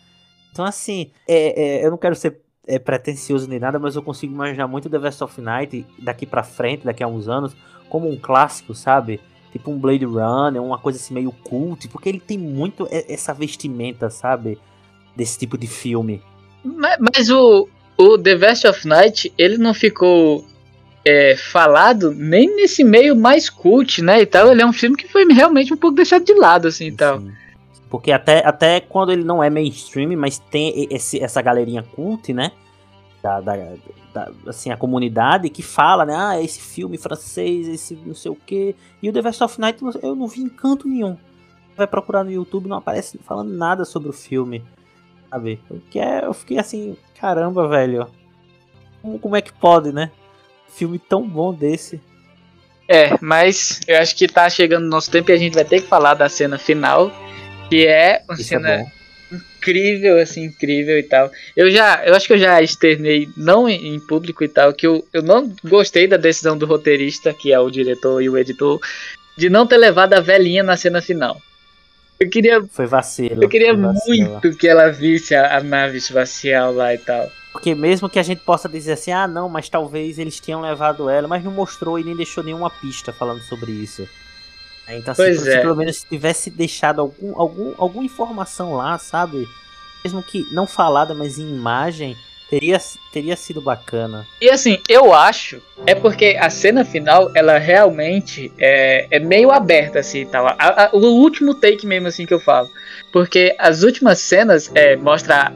Então, 0.50 0.64
assim, 0.64 1.10
é, 1.28 1.80
é, 1.80 1.86
eu 1.86 1.90
não 1.90 1.98
quero 1.98 2.14
ser 2.14 2.40
é 2.68 2.78
pretencioso 2.78 3.48
nem 3.48 3.58
nada, 3.58 3.78
mas 3.78 3.96
eu 3.96 4.02
consigo 4.02 4.32
imaginar 4.32 4.68
muito 4.68 4.90
The 4.90 4.98
Vest 4.98 5.22
of 5.22 5.40
Night 5.40 5.86
daqui 5.98 6.26
para 6.26 6.42
frente, 6.42 6.84
daqui 6.84 7.02
a 7.02 7.08
uns 7.08 7.28
anos, 7.28 7.56
como 7.88 8.08
um 8.08 8.16
clássico, 8.16 8.74
sabe? 8.74 9.20
Tipo 9.50 9.70
um 9.70 9.78
Blade 9.78 10.04
Runner, 10.04 10.62
uma 10.62 10.78
coisa 10.78 10.98
assim 10.98 11.14
meio 11.14 11.32
cult, 11.32 11.88
porque 11.88 12.08
ele 12.08 12.20
tem 12.20 12.36
muito 12.36 12.86
essa 12.90 13.32
vestimenta, 13.32 14.10
sabe? 14.10 14.58
Desse 15.16 15.38
tipo 15.38 15.56
de 15.56 15.66
filme. 15.66 16.22
Mas, 16.62 16.98
mas 17.00 17.30
o, 17.30 17.66
o 17.96 18.18
The 18.18 18.36
Vest 18.36 18.64
of 18.66 18.86
Night, 18.86 19.32
ele 19.38 19.56
não 19.56 19.72
ficou 19.72 20.44
é, 21.04 21.34
falado 21.36 22.12
nem 22.12 22.54
nesse 22.54 22.84
meio 22.84 23.16
mais 23.16 23.48
cult, 23.48 24.02
né? 24.02 24.20
E 24.20 24.26
tal. 24.26 24.52
Ele 24.52 24.60
é 24.60 24.66
um 24.66 24.72
filme 24.74 24.94
que 24.94 25.08
foi 25.08 25.24
realmente 25.32 25.72
um 25.72 25.76
pouco 25.76 25.96
deixado 25.96 26.24
de 26.24 26.34
lado, 26.34 26.68
assim 26.68 26.88
e 26.88 26.92
tal. 26.92 27.20
Sim. 27.20 27.32
Porque 27.88 28.12
até, 28.12 28.46
até 28.46 28.80
quando 28.80 29.12
ele 29.12 29.24
não 29.24 29.42
é 29.42 29.48
mainstream, 29.48 30.16
mas 30.16 30.38
tem 30.38 30.86
esse, 30.90 31.22
essa 31.22 31.40
galerinha 31.40 31.82
cult, 31.82 32.32
né? 32.32 32.52
Da, 33.22 33.40
da, 33.40 33.56
da, 34.12 34.30
assim, 34.46 34.70
a 34.70 34.76
comunidade 34.76 35.48
que 35.48 35.62
fala, 35.62 36.04
né? 36.04 36.14
Ah, 36.14 36.40
esse 36.40 36.60
filme 36.60 36.98
francês, 36.98 37.66
esse 37.66 37.94
não 38.04 38.14
sei 38.14 38.30
o 38.30 38.36
quê. 38.36 38.74
E 39.02 39.08
o 39.08 39.12
The 39.12 39.22
Vest 39.22 39.40
of 39.40 39.60
Night 39.60 39.82
eu 40.02 40.14
não 40.14 40.28
vi 40.28 40.42
encanto 40.42 40.86
nenhum. 40.86 41.16
Vai 41.76 41.86
procurar 41.86 42.24
no 42.24 42.30
YouTube, 42.30 42.68
não 42.68 42.76
aparece 42.76 43.18
falando 43.18 43.50
nada 43.50 43.84
sobre 43.84 44.10
o 44.10 44.12
filme. 44.12 44.62
Sabe? 45.30 45.60
Porque 45.66 45.98
é, 45.98 46.24
eu 46.24 46.34
fiquei 46.34 46.58
assim, 46.58 46.96
caramba, 47.18 47.66
velho. 47.68 48.06
Como, 49.00 49.18
como 49.18 49.36
é 49.36 49.40
que 49.40 49.52
pode, 49.52 49.92
né? 49.92 50.10
Filme 50.68 50.98
tão 50.98 51.26
bom 51.26 51.54
desse. 51.54 52.00
É, 52.86 53.16
mas 53.20 53.80
eu 53.86 53.98
acho 53.98 54.14
que 54.16 54.26
tá 54.26 54.48
chegando 54.48 54.84
o 54.84 54.88
nosso 54.88 55.10
tempo 55.10 55.30
e 55.30 55.34
a 55.34 55.38
gente 55.38 55.54
vai 55.54 55.64
ter 55.64 55.80
que 55.80 55.86
falar 55.86 56.14
da 56.14 56.28
cena 56.28 56.58
final 56.58 57.10
que 57.68 57.86
é 57.86 58.22
uma 58.28 58.34
Isso 58.34 58.42
é 58.42 58.58
cena 58.58 58.70
é 58.70 58.86
incrível, 59.30 60.18
assim, 60.18 60.44
incrível 60.44 60.98
e 60.98 61.02
tal. 61.02 61.30
Eu 61.56 61.70
já, 61.70 62.02
eu 62.04 62.14
acho 62.14 62.26
que 62.26 62.32
eu 62.32 62.38
já 62.38 62.62
externei, 62.62 63.28
não 63.36 63.68
em, 63.68 63.94
em, 63.94 64.00
público 64.00 64.42
e 64.42 64.48
tal, 64.48 64.72
que 64.72 64.86
eu, 64.86 65.06
eu 65.12 65.22
não 65.22 65.52
gostei 65.64 66.06
da 66.06 66.16
decisão 66.16 66.56
do 66.56 66.66
roteirista, 66.66 67.34
que 67.34 67.52
é 67.52 67.58
o 67.60 67.70
diretor 67.70 68.22
e 68.22 68.28
o 68.28 68.38
editor, 68.38 68.80
de 69.36 69.50
não 69.50 69.66
ter 69.66 69.76
levado 69.76 70.14
a 70.14 70.20
velhinha 70.20 70.62
na 70.62 70.76
cena 70.76 71.02
final. 71.02 71.40
Eu 72.18 72.28
queria, 72.28 72.64
Foi 72.70 72.86
vacilo. 72.86 73.44
eu 73.44 73.48
queria 73.48 73.74
muito 73.74 74.56
que 74.56 74.66
ela 74.66 74.90
visse 74.90 75.34
a, 75.36 75.56
a 75.56 75.60
nave 75.62 75.98
espacial 75.98 76.72
lá 76.72 76.92
e 76.92 76.98
tal. 76.98 77.30
Porque 77.52 77.74
mesmo 77.74 78.08
que 78.08 78.18
a 78.18 78.22
gente 78.22 78.40
possa 78.42 78.68
dizer 78.68 78.92
assim, 78.92 79.12
ah 79.12 79.28
não, 79.28 79.48
mas 79.48 79.68
talvez 79.68 80.18
eles 80.18 80.40
tenham 80.40 80.60
levado 80.60 81.08
ela, 81.08 81.28
mas 81.28 81.44
não 81.44 81.52
mostrou 81.52 81.98
e 81.98 82.04
nem 82.04 82.16
deixou 82.16 82.42
nenhuma 82.42 82.70
pista 82.70 83.12
falando 83.12 83.40
sobre 83.42 83.70
isso. 83.70 84.08
Então, 84.88 85.12
assim, 85.12 85.22
Pois 85.22 85.40
se 85.40 85.50
é. 85.50 85.60
pelo 85.60 85.76
menos 85.76 86.02
tivesse 86.04 86.50
deixado 86.50 87.00
algum, 87.00 87.38
algum, 87.40 87.74
alguma 87.76 88.04
informação 88.04 88.74
lá, 88.74 88.96
sabe? 88.98 89.46
Mesmo 90.04 90.22
que 90.22 90.46
não 90.52 90.66
falada, 90.66 91.14
mas 91.14 91.38
em 91.38 91.48
imagem, 91.48 92.16
teria, 92.48 92.78
teria 93.12 93.36
sido 93.36 93.60
bacana. 93.60 94.26
E 94.40 94.48
assim, 94.48 94.78
eu 94.88 95.12
acho, 95.12 95.60
é 95.86 95.94
porque 95.94 96.36
a 96.40 96.48
cena 96.48 96.84
final, 96.84 97.30
ela 97.34 97.58
realmente 97.58 98.50
é, 98.58 99.06
é 99.10 99.18
meio 99.18 99.50
aberta, 99.50 99.98
assim, 99.98 100.20
e 100.20 100.26
tal. 100.26 100.46
A- 100.46 100.56
a- 100.58 100.90
o 100.92 100.98
último 101.00 101.54
take 101.54 101.86
mesmo, 101.86 102.08
assim, 102.08 102.24
que 102.24 102.32
eu 102.32 102.40
falo. 102.40 102.68
Porque 103.12 103.54
as 103.58 103.82
últimas 103.82 104.20
cenas 104.20 104.70
é, 104.74 104.96
mostra 104.96 105.52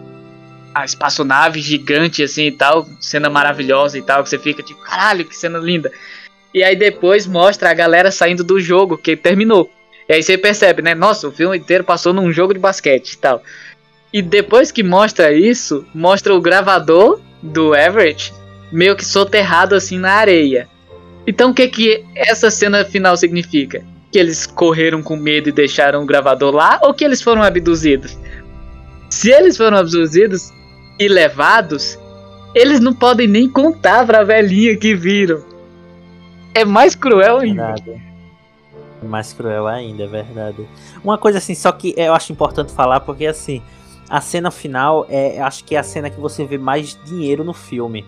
a 0.74 0.84
espaçonave 0.84 1.60
gigante, 1.60 2.22
assim, 2.22 2.44
e 2.46 2.52
tal, 2.52 2.86
cena 3.00 3.28
maravilhosa 3.28 3.98
e 3.98 4.02
tal, 4.02 4.22
que 4.22 4.28
você 4.30 4.38
fica 4.38 4.62
tipo, 4.62 4.80
caralho, 4.82 5.24
que 5.24 5.36
cena 5.36 5.58
linda. 5.58 5.90
E 6.54 6.62
aí 6.62 6.76
depois 6.76 7.26
mostra 7.26 7.70
a 7.70 7.74
galera 7.74 8.10
saindo 8.10 8.44
do 8.44 8.60
jogo, 8.60 8.98
que 8.98 9.16
terminou. 9.16 9.70
E 10.08 10.14
aí 10.14 10.22
você 10.22 10.36
percebe, 10.36 10.82
né, 10.82 10.94
nossa, 10.94 11.28
o 11.28 11.32
filme 11.32 11.56
inteiro 11.56 11.84
passou 11.84 12.12
num 12.12 12.30
jogo 12.32 12.52
de 12.52 12.60
basquete 12.60 13.12
e 13.12 13.18
tal. 13.18 13.42
E 14.12 14.20
depois 14.20 14.70
que 14.70 14.82
mostra 14.82 15.32
isso, 15.32 15.86
mostra 15.94 16.34
o 16.34 16.40
gravador 16.40 17.20
do 17.42 17.74
Everett 17.74 18.32
meio 18.70 18.96
que 18.96 19.04
soterrado 19.04 19.74
assim 19.74 19.98
na 19.98 20.12
areia. 20.12 20.68
Então 21.26 21.50
o 21.50 21.54
que 21.54 21.68
que 21.68 22.04
essa 22.14 22.50
cena 22.50 22.84
final 22.84 23.16
significa? 23.16 23.84
Que 24.10 24.18
eles 24.18 24.46
correram 24.46 25.02
com 25.02 25.16
medo 25.16 25.48
e 25.48 25.52
deixaram 25.52 26.02
o 26.02 26.06
gravador 26.06 26.54
lá 26.54 26.80
ou 26.82 26.92
que 26.92 27.04
eles 27.04 27.22
foram 27.22 27.42
abduzidos? 27.42 28.18
Se 29.08 29.30
eles 29.30 29.56
foram 29.56 29.76
abduzidos 29.76 30.50
e 30.98 31.06
levados, 31.06 31.98
eles 32.54 32.80
não 32.80 32.94
podem 32.94 33.28
nem 33.28 33.48
contar 33.48 34.06
pra 34.06 34.24
velhinha 34.24 34.76
que 34.76 34.94
viram. 34.94 35.42
É 36.54 36.64
mais 36.64 36.94
cruel 36.94 37.38
ainda. 37.38 37.74
É 39.02 39.04
Mais 39.06 39.32
cruel 39.32 39.66
ainda, 39.66 40.04
é 40.04 40.06
verdade. 40.06 40.68
Uma 41.02 41.18
coisa 41.18 41.38
assim, 41.38 41.54
só 41.54 41.72
que 41.72 41.94
eu 41.96 42.14
acho 42.14 42.32
importante 42.32 42.72
falar, 42.72 43.00
porque 43.00 43.26
assim, 43.26 43.62
a 44.08 44.20
cena 44.20 44.50
final 44.50 45.06
é, 45.08 45.40
acho 45.40 45.64
que 45.64 45.74
é 45.74 45.78
a 45.78 45.82
cena 45.82 46.10
que 46.10 46.20
você 46.20 46.44
vê 46.44 46.58
mais 46.58 46.98
dinheiro 47.04 47.42
no 47.42 47.52
filme. 47.54 48.04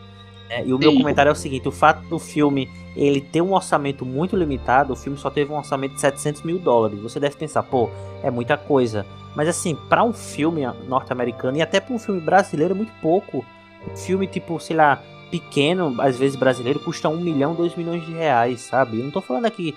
né? 0.48 0.62
E 0.66 0.72
o 0.72 0.78
meu 0.78 0.92
Sim. 0.92 0.98
comentário 0.98 1.30
é 1.30 1.32
o 1.32 1.36
seguinte: 1.36 1.66
o 1.66 1.72
fato 1.72 2.02
do 2.08 2.18
filme 2.18 2.68
ele 2.96 3.20
ter 3.20 3.40
um 3.40 3.52
orçamento 3.54 4.04
muito 4.06 4.36
limitado, 4.36 4.92
o 4.92 4.96
filme 4.96 5.18
só 5.18 5.28
teve 5.30 5.52
um 5.52 5.56
orçamento 5.56 5.94
de 5.94 6.00
700 6.00 6.42
mil 6.42 6.58
dólares. 6.58 7.00
Você 7.00 7.18
deve 7.18 7.36
pensar, 7.36 7.62
pô, 7.64 7.90
é 8.22 8.30
muita 8.30 8.56
coisa. 8.56 9.04
Mas 9.34 9.48
assim, 9.48 9.74
para 9.74 10.04
um 10.04 10.12
filme 10.12 10.62
norte-americano 10.86 11.56
e 11.58 11.62
até 11.62 11.80
para 11.80 11.92
um 11.92 11.98
filme 11.98 12.20
brasileiro 12.20 12.72
é 12.72 12.76
muito 12.76 12.92
pouco. 13.02 13.44
Um 13.90 13.96
filme 13.96 14.28
tipo, 14.28 14.60
sei 14.60 14.76
lá, 14.76 15.02
pequeno, 15.34 15.96
às 15.98 16.16
vezes 16.16 16.36
brasileiro, 16.36 16.78
custa 16.78 17.08
um 17.08 17.16
milhão, 17.16 17.54
dois 17.54 17.74
milhões 17.74 18.06
de 18.06 18.12
reais, 18.12 18.60
sabe? 18.60 19.00
Eu 19.00 19.04
não 19.04 19.10
tô 19.10 19.20
falando 19.20 19.46
aqui 19.46 19.74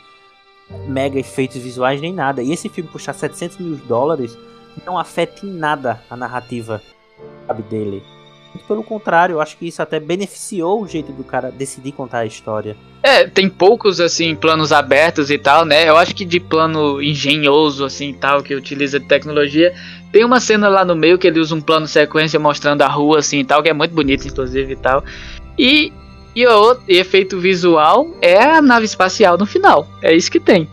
mega 0.87 1.19
efeitos 1.19 1.57
visuais 1.57 1.99
nem 1.99 2.13
nada. 2.13 2.43
E 2.43 2.51
esse 2.51 2.69
filme 2.69 2.87
custar 2.87 3.15
700 3.15 3.57
mil 3.57 3.75
dólares 3.87 4.37
não 4.85 4.99
afeta 4.99 5.47
em 5.47 5.49
nada 5.49 5.99
a 6.11 6.15
narrativa 6.15 6.79
sabe, 7.47 7.63
dele. 7.63 8.03
Pelo 8.67 8.83
contrário, 8.83 9.33
eu 9.33 9.41
acho 9.41 9.57
que 9.57 9.67
isso 9.67 9.81
até 9.81 9.99
beneficiou 9.99 10.81
o 10.81 10.87
jeito 10.87 11.11
do 11.11 11.23
cara 11.23 11.51
decidir 11.51 11.91
contar 11.91 12.19
a 12.19 12.25
história. 12.25 12.77
É, 13.01 13.25
tem 13.27 13.49
poucos 13.49 13.99
assim 13.99 14.35
planos 14.35 14.71
abertos 14.71 15.31
e 15.31 15.37
tal, 15.37 15.65
né? 15.65 15.89
Eu 15.89 15.97
acho 15.97 16.15
que 16.15 16.25
de 16.25 16.39
plano 16.39 17.01
engenhoso 17.01 17.83
assim, 17.83 18.13
tal, 18.13 18.43
que 18.43 18.55
utiliza 18.55 18.99
tecnologia, 18.99 19.73
tem 20.11 20.23
uma 20.23 20.39
cena 20.39 20.67
lá 20.69 20.83
no 20.83 20.95
meio 20.95 21.17
que 21.17 21.27
ele 21.27 21.39
usa 21.39 21.53
um 21.53 21.61
plano 21.61 21.87
sequência 21.87 22.39
mostrando 22.39 22.81
a 22.81 22.87
rua 22.87 23.19
assim, 23.19 23.43
tal, 23.43 23.61
que 23.61 23.69
é 23.69 23.73
muito 23.73 23.93
bonito 23.93 24.27
inclusive 24.27 24.73
e 24.73 24.77
tal. 24.77 25.03
E 25.57 25.91
e 26.35 26.45
o 26.45 26.51
outro 26.51 26.83
e 26.87 26.97
efeito 26.97 27.39
visual 27.39 28.07
é 28.21 28.39
a 28.39 28.61
nave 28.61 28.85
espacial 28.85 29.37
no 29.39 29.45
final. 29.45 29.87
É 30.03 30.13
isso 30.15 30.29
que 30.31 30.39
tem. 30.39 30.67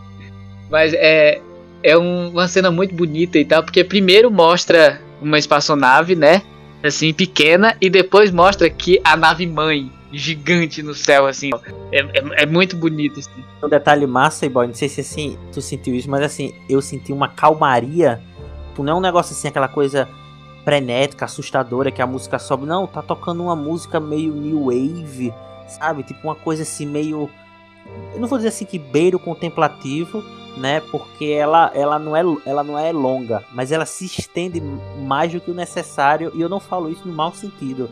Mas 0.70 0.92
é 0.94 1.40
é 1.82 1.98
um- 1.98 2.30
uma 2.30 2.48
cena 2.48 2.70
muito 2.70 2.94
bonita 2.94 3.38
e 3.38 3.44
tal, 3.44 3.62
porque 3.62 3.84
primeiro 3.84 4.30
mostra 4.30 5.00
uma 5.20 5.38
espaçonave, 5.38 6.14
né? 6.14 6.40
Assim, 6.82 7.12
pequena, 7.12 7.76
e 7.80 7.88
depois 7.90 8.30
mostra 8.30 8.68
que 8.70 9.00
a 9.04 9.16
nave 9.16 9.46
mãe, 9.46 9.90
gigante 10.10 10.82
no 10.82 10.94
céu, 10.94 11.26
assim. 11.26 11.50
É, 11.92 12.00
é, 12.00 12.42
é 12.42 12.46
muito 12.46 12.74
bonito, 12.76 13.20
assim. 13.20 13.30
Um 13.62 13.68
detalhe 13.68 14.06
massa, 14.06 14.46
e 14.46 14.48
boy, 14.48 14.66
não 14.66 14.74
sei 14.74 14.88
se 14.88 15.00
assim 15.02 15.36
tu 15.52 15.60
sentiu 15.60 15.94
isso, 15.94 16.08
mas 16.10 16.22
assim, 16.22 16.54
eu 16.70 16.80
senti 16.80 17.12
uma 17.12 17.28
calmaria. 17.28 18.20
Não 18.78 18.88
é 18.92 18.94
um 18.96 19.00
negócio 19.00 19.32
assim, 19.34 19.48
aquela 19.48 19.68
coisa 19.68 20.08
frenética, 20.64 21.26
assustadora, 21.26 21.90
que 21.90 22.00
a 22.00 22.06
música 22.06 22.38
sobe. 22.38 22.66
Não, 22.66 22.86
tá 22.86 23.02
tocando 23.02 23.42
uma 23.42 23.54
música 23.54 24.00
meio 24.00 24.34
new 24.34 24.64
wave, 24.64 25.32
sabe? 25.68 26.02
Tipo 26.02 26.26
uma 26.28 26.34
coisa 26.34 26.62
assim, 26.62 26.86
meio. 26.86 27.30
Eu 28.14 28.20
não 28.20 28.26
vou 28.26 28.38
dizer 28.38 28.48
assim 28.48 28.64
que 28.64 28.78
beira 28.78 29.16
o 29.16 29.20
contemplativo, 29.20 30.24
né? 30.56 30.80
Porque 30.80 31.26
ela, 31.26 31.70
ela, 31.74 31.98
não 31.98 32.16
é, 32.16 32.22
ela 32.46 32.64
não 32.64 32.78
é 32.78 32.90
longa, 32.92 33.44
mas 33.52 33.70
ela 33.70 33.84
se 33.84 34.06
estende 34.06 34.60
mais 35.06 35.32
do 35.32 35.40
que 35.40 35.50
o 35.50 35.54
necessário. 35.54 36.32
E 36.34 36.40
eu 36.40 36.48
não 36.48 36.58
falo 36.58 36.90
isso 36.90 37.06
no 37.06 37.14
mau 37.14 37.32
sentido. 37.34 37.90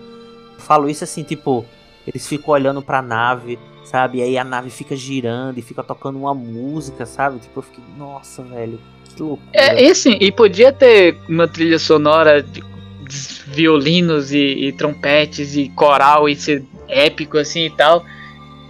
Eu 0.55 0.61
falo 0.61 0.89
isso 0.89 1.05
assim, 1.05 1.23
tipo, 1.23 1.65
eles 2.07 2.27
ficam 2.27 2.55
olhando 2.55 2.81
pra 2.81 3.03
nave, 3.03 3.59
sabe? 3.85 4.19
E 4.19 4.23
aí 4.23 4.39
a 4.39 4.45
nave 4.45 4.71
fica 4.71 4.97
girando 4.97 5.59
e 5.59 5.63
fica 5.63 5.83
tocando 5.83 6.19
uma 6.19 6.35
música, 6.35 7.05
sabe? 7.05 7.39
Tipo, 7.39 7.59
eu 7.59 7.63
fiquei, 7.63 7.85
nossa, 7.99 8.43
velho, 8.43 8.81
que 9.15 9.23
loucura. 9.23 9.51
É, 9.53 9.85
e 9.85 9.91
assim, 9.91 10.17
e 10.21 10.31
podia 10.33 10.73
ter 10.73 11.17
uma 11.29 11.47
trilha 11.47 11.79
sonora 11.79 12.43
de 12.43 12.63
violinos 13.47 14.33
e, 14.33 14.39
e 14.39 14.73
trompetes 14.73 15.57
e 15.57 15.69
coral 15.71 16.29
e 16.29 16.35
ser 16.35 16.65
épico 16.89 17.39
assim 17.39 17.67
e 17.67 17.71
tal. 17.71 18.05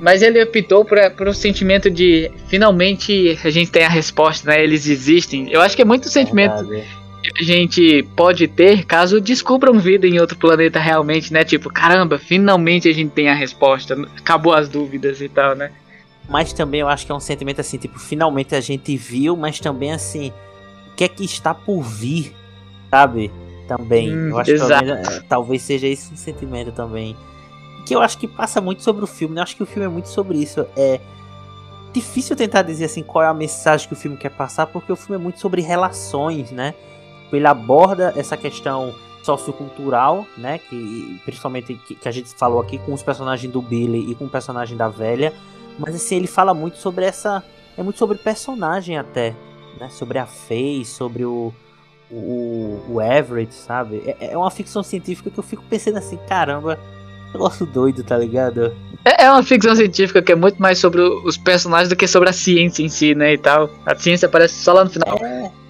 Mas 0.00 0.20
ele 0.20 0.42
optou 0.42 0.84
por, 0.84 0.98
por 1.12 1.28
um 1.28 1.32
sentimento 1.32 1.88
de 1.88 2.30
finalmente 2.48 3.38
a 3.44 3.50
gente 3.50 3.70
tem 3.70 3.84
a 3.84 3.88
resposta, 3.88 4.50
né? 4.50 4.62
Eles 4.62 4.88
existem. 4.88 5.50
Eu 5.50 5.60
acho 5.60 5.76
que 5.76 5.82
é 5.82 5.84
muito 5.84 6.08
sentimento 6.08 6.66
que 7.22 7.30
a 7.40 7.44
gente 7.44 8.02
pode 8.16 8.48
ter 8.48 8.84
caso 8.84 9.20
descubram 9.20 9.78
vida 9.78 10.06
em 10.08 10.18
outro 10.18 10.36
planeta 10.36 10.80
realmente, 10.80 11.32
né? 11.32 11.44
Tipo, 11.44 11.72
caramba, 11.72 12.18
finalmente 12.18 12.88
a 12.88 12.92
gente 12.92 13.12
tem 13.12 13.28
a 13.28 13.34
resposta. 13.34 13.96
Acabou 14.18 14.52
as 14.52 14.68
dúvidas 14.68 15.20
e 15.20 15.28
tal, 15.28 15.54
né? 15.54 15.70
Mas 16.28 16.52
também 16.52 16.80
eu 16.80 16.88
acho 16.88 17.04
que 17.04 17.12
é 17.12 17.14
um 17.14 17.20
sentimento 17.20 17.60
assim, 17.60 17.76
tipo, 17.76 17.98
finalmente 17.98 18.54
a 18.54 18.60
gente 18.60 18.96
viu, 18.96 19.36
mas 19.36 19.58
também 19.60 19.92
assim, 19.92 20.32
o 20.92 20.94
que 20.94 21.04
é 21.04 21.08
que 21.08 21.24
está 21.24 21.52
por 21.52 21.82
vir, 21.82 22.34
sabe? 22.90 23.30
Também. 23.66 24.12
Hum, 24.12 24.30
eu 24.30 24.38
acho 24.38 24.50
que 24.50 24.56
exato. 24.56 24.84
menos, 24.84 25.08
é, 25.08 25.20
talvez 25.28 25.62
seja 25.62 25.86
esse 25.86 26.12
um 26.12 26.16
sentimento 26.16 26.72
também. 26.72 27.16
Que 27.86 27.94
eu 27.94 28.00
acho 28.00 28.18
que 28.18 28.28
passa 28.28 28.60
muito 28.60 28.82
sobre 28.82 29.02
o 29.02 29.06
filme, 29.06 29.34
né? 29.34 29.40
Eu 29.40 29.42
acho 29.42 29.56
que 29.56 29.62
o 29.62 29.66
filme 29.66 29.86
é 29.86 29.88
muito 29.88 30.08
sobre 30.08 30.38
isso. 30.38 30.64
É 30.76 31.00
difícil 31.92 32.34
tentar 32.36 32.62
dizer 32.62 32.86
assim 32.86 33.02
qual 33.02 33.24
é 33.24 33.28
a 33.28 33.34
mensagem 33.34 33.86
que 33.86 33.94
o 33.94 33.96
filme 33.96 34.16
quer 34.16 34.30
passar, 34.30 34.66
porque 34.66 34.92
o 34.92 34.96
filme 34.96 35.16
é 35.16 35.22
muito 35.22 35.40
sobre 35.40 35.60
relações, 35.60 36.50
né? 36.50 36.74
Ele 37.32 37.46
aborda 37.46 38.12
essa 38.14 38.36
questão 38.36 38.94
sociocultural, 39.22 40.26
né? 40.36 40.58
Que 40.58 41.20
principalmente 41.24 41.74
que, 41.74 41.94
que 41.94 42.08
a 42.08 42.12
gente 42.12 42.34
falou 42.34 42.60
aqui 42.60 42.78
com 42.78 42.92
os 42.92 43.02
personagens 43.02 43.50
do 43.50 43.62
Billy 43.62 44.10
e 44.10 44.14
com 44.14 44.26
o 44.26 44.28
personagem 44.28 44.76
da 44.76 44.88
velha. 44.88 45.32
Mas 45.78 45.94
assim, 45.94 46.16
ele 46.16 46.26
fala 46.26 46.54
muito 46.54 46.78
sobre 46.78 47.04
essa. 47.04 47.42
É 47.76 47.82
muito 47.82 47.98
sobre 47.98 48.18
personagem 48.18 48.98
até. 48.98 49.34
Né? 49.80 49.88
Sobre 49.88 50.18
a 50.18 50.26
Faye, 50.26 50.84
sobre 50.84 51.24
o. 51.24 51.52
O, 52.14 52.78
o 52.90 53.00
Everett, 53.00 53.54
sabe? 53.54 54.02
É, 54.20 54.32
é 54.32 54.36
uma 54.36 54.50
ficção 54.50 54.82
científica 54.82 55.30
que 55.30 55.38
eu 55.38 55.42
fico 55.42 55.62
pensando 55.62 55.96
assim, 55.96 56.18
caramba, 56.28 56.78
negócio 57.32 57.64
doido, 57.64 58.04
tá 58.04 58.18
ligado? 58.18 58.76
É 59.02 59.24
é 59.24 59.30
uma 59.30 59.42
ficção 59.42 59.74
científica 59.74 60.20
que 60.20 60.32
é 60.32 60.34
muito 60.34 60.60
mais 60.60 60.78
sobre 60.78 61.00
os 61.00 61.36
personagens 61.36 61.88
do 61.88 61.96
que 61.96 62.06
sobre 62.06 62.28
a 62.28 62.32
ciência 62.32 62.82
em 62.82 62.88
si, 62.88 63.14
né? 63.14 63.32
E 63.32 63.38
tal. 63.38 63.70
A 63.86 63.96
ciência 63.96 64.26
aparece 64.26 64.62
só 64.62 64.72
lá 64.72 64.84
no 64.84 64.90
final. 64.90 65.18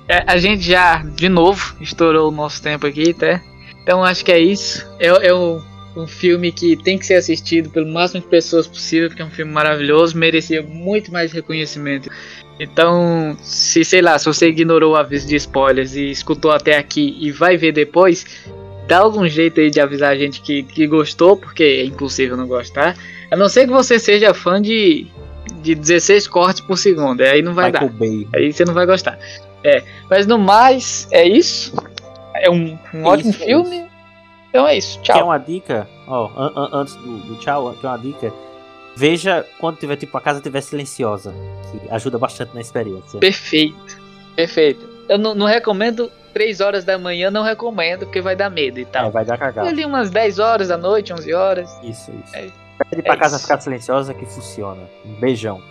É, 0.08 0.24
a 0.26 0.36
gente 0.36 0.62
já, 0.62 0.98
de 1.02 1.28
novo, 1.28 1.76
estourou 1.80 2.28
o 2.28 2.34
nosso 2.34 2.60
tempo 2.60 2.86
aqui, 2.86 3.14
tá? 3.14 3.40
Então 3.82 4.02
acho 4.04 4.24
que 4.24 4.32
é 4.32 4.38
isso. 4.38 4.86
É, 4.98 5.06
é 5.06 5.32
um, 5.96 6.06
filme 6.06 6.52
que 6.52 6.76
tem 6.76 6.98
que 6.98 7.06
ser 7.06 7.14
assistido 7.14 7.70
pelo 7.70 7.86
máximo 7.86 8.20
de 8.20 8.26
pessoas 8.26 8.66
possível, 8.66 9.08
porque 9.08 9.22
é 9.22 9.24
um 9.24 9.30
filme 9.30 9.52
maravilhoso, 9.52 10.16
merecia 10.16 10.62
muito 10.62 11.12
mais 11.12 11.32
reconhecimento. 11.32 12.10
Então, 12.58 13.36
se 13.42 13.84
sei 13.84 14.00
lá, 14.00 14.18
se 14.18 14.26
você 14.26 14.48
ignorou 14.48 14.92
o 14.92 14.96
aviso 14.96 15.26
de 15.26 15.36
spoilers 15.36 15.94
e 15.94 16.10
escutou 16.10 16.50
até 16.50 16.76
aqui 16.76 17.16
e 17.20 17.30
vai 17.30 17.56
ver 17.56 17.72
depois, 17.72 18.24
dá 18.86 18.98
algum 18.98 19.26
jeito 19.26 19.60
aí 19.60 19.70
de 19.70 19.80
avisar 19.80 20.12
a 20.12 20.16
gente 20.16 20.40
que, 20.40 20.62
que 20.62 20.86
gostou, 20.86 21.36
porque 21.36 21.62
é 21.62 21.84
impossível 21.84 22.36
não 22.36 22.46
gostar. 22.46 22.96
A 23.30 23.36
não 23.36 23.48
ser 23.48 23.66
que 23.66 23.72
você 23.72 23.98
seja 23.98 24.34
fã 24.34 24.60
de, 24.60 25.06
de 25.62 25.74
16 25.74 26.28
cortes 26.28 26.60
por 26.60 26.76
segundo, 26.76 27.20
aí 27.22 27.42
não 27.42 27.54
vai 27.54 27.72
Michael 27.72 27.90
dar. 27.90 27.98
Bay. 27.98 28.28
Aí 28.34 28.52
você 28.52 28.64
não 28.64 28.74
vai 28.74 28.86
gostar. 28.86 29.18
É, 29.64 29.82
mas 30.10 30.26
no 30.26 30.38
mais, 30.38 31.08
é 31.10 31.26
isso. 31.26 31.74
É 32.34 32.50
um, 32.50 32.78
um 32.92 33.06
É 33.06 33.08
ótimo 33.08 33.30
isso, 33.30 33.42
é 33.42 33.46
filme. 33.46 33.91
Então 34.52 34.66
é 34.68 34.76
isso. 34.76 35.00
Quer 35.00 35.14
Tchau. 35.14 35.24
uma 35.26 35.38
dica? 35.38 35.88
Ó, 36.06 36.26
an- 36.36 36.52
an- 36.54 36.68
antes 36.74 36.94
do, 36.96 37.16
do 37.20 37.36
tchau, 37.36 37.74
quer 37.80 37.86
uma 37.86 37.98
dica? 37.98 38.30
Veja 38.94 39.46
quando 39.58 39.78
tiver, 39.78 39.96
tipo, 39.96 40.14
a 40.18 40.20
casa 40.20 40.38
estiver 40.40 40.60
silenciosa. 40.60 41.34
Que 41.70 41.90
ajuda 41.90 42.18
bastante 42.18 42.54
na 42.54 42.60
experiência. 42.60 43.18
Perfeito. 43.18 43.96
Perfeito. 44.36 44.86
eu 45.08 45.16
não, 45.18 45.34
não 45.34 45.46
recomendo 45.46 46.10
3 46.34 46.60
horas 46.60 46.84
da 46.84 46.98
manhã, 46.98 47.30
não 47.30 47.42
recomendo, 47.42 48.00
porque 48.06 48.20
vai 48.20 48.36
dar 48.36 48.50
medo 48.50 48.78
e 48.78 48.82
É, 48.82 48.86
tal. 48.86 49.10
vai 49.10 49.24
dar 49.24 49.38
cagada. 49.38 49.68
ali 49.68 49.84
umas 49.84 50.10
10 50.10 50.38
horas 50.38 50.68
da 50.68 50.76
noite, 50.76 51.12
11 51.12 51.32
horas. 51.32 51.70
Isso, 51.82 52.10
isso. 52.24 52.34
É. 52.36 52.50
Pede 52.90 53.02
pra 53.02 53.14
É 53.14 53.16
casa 53.16 53.36
isso. 53.36 53.44
ficar 53.44 53.60
silenciosa 53.60 54.12
que 54.12 54.26
funciona. 54.26 54.82
Um 55.04 55.14
beijão. 55.14 55.62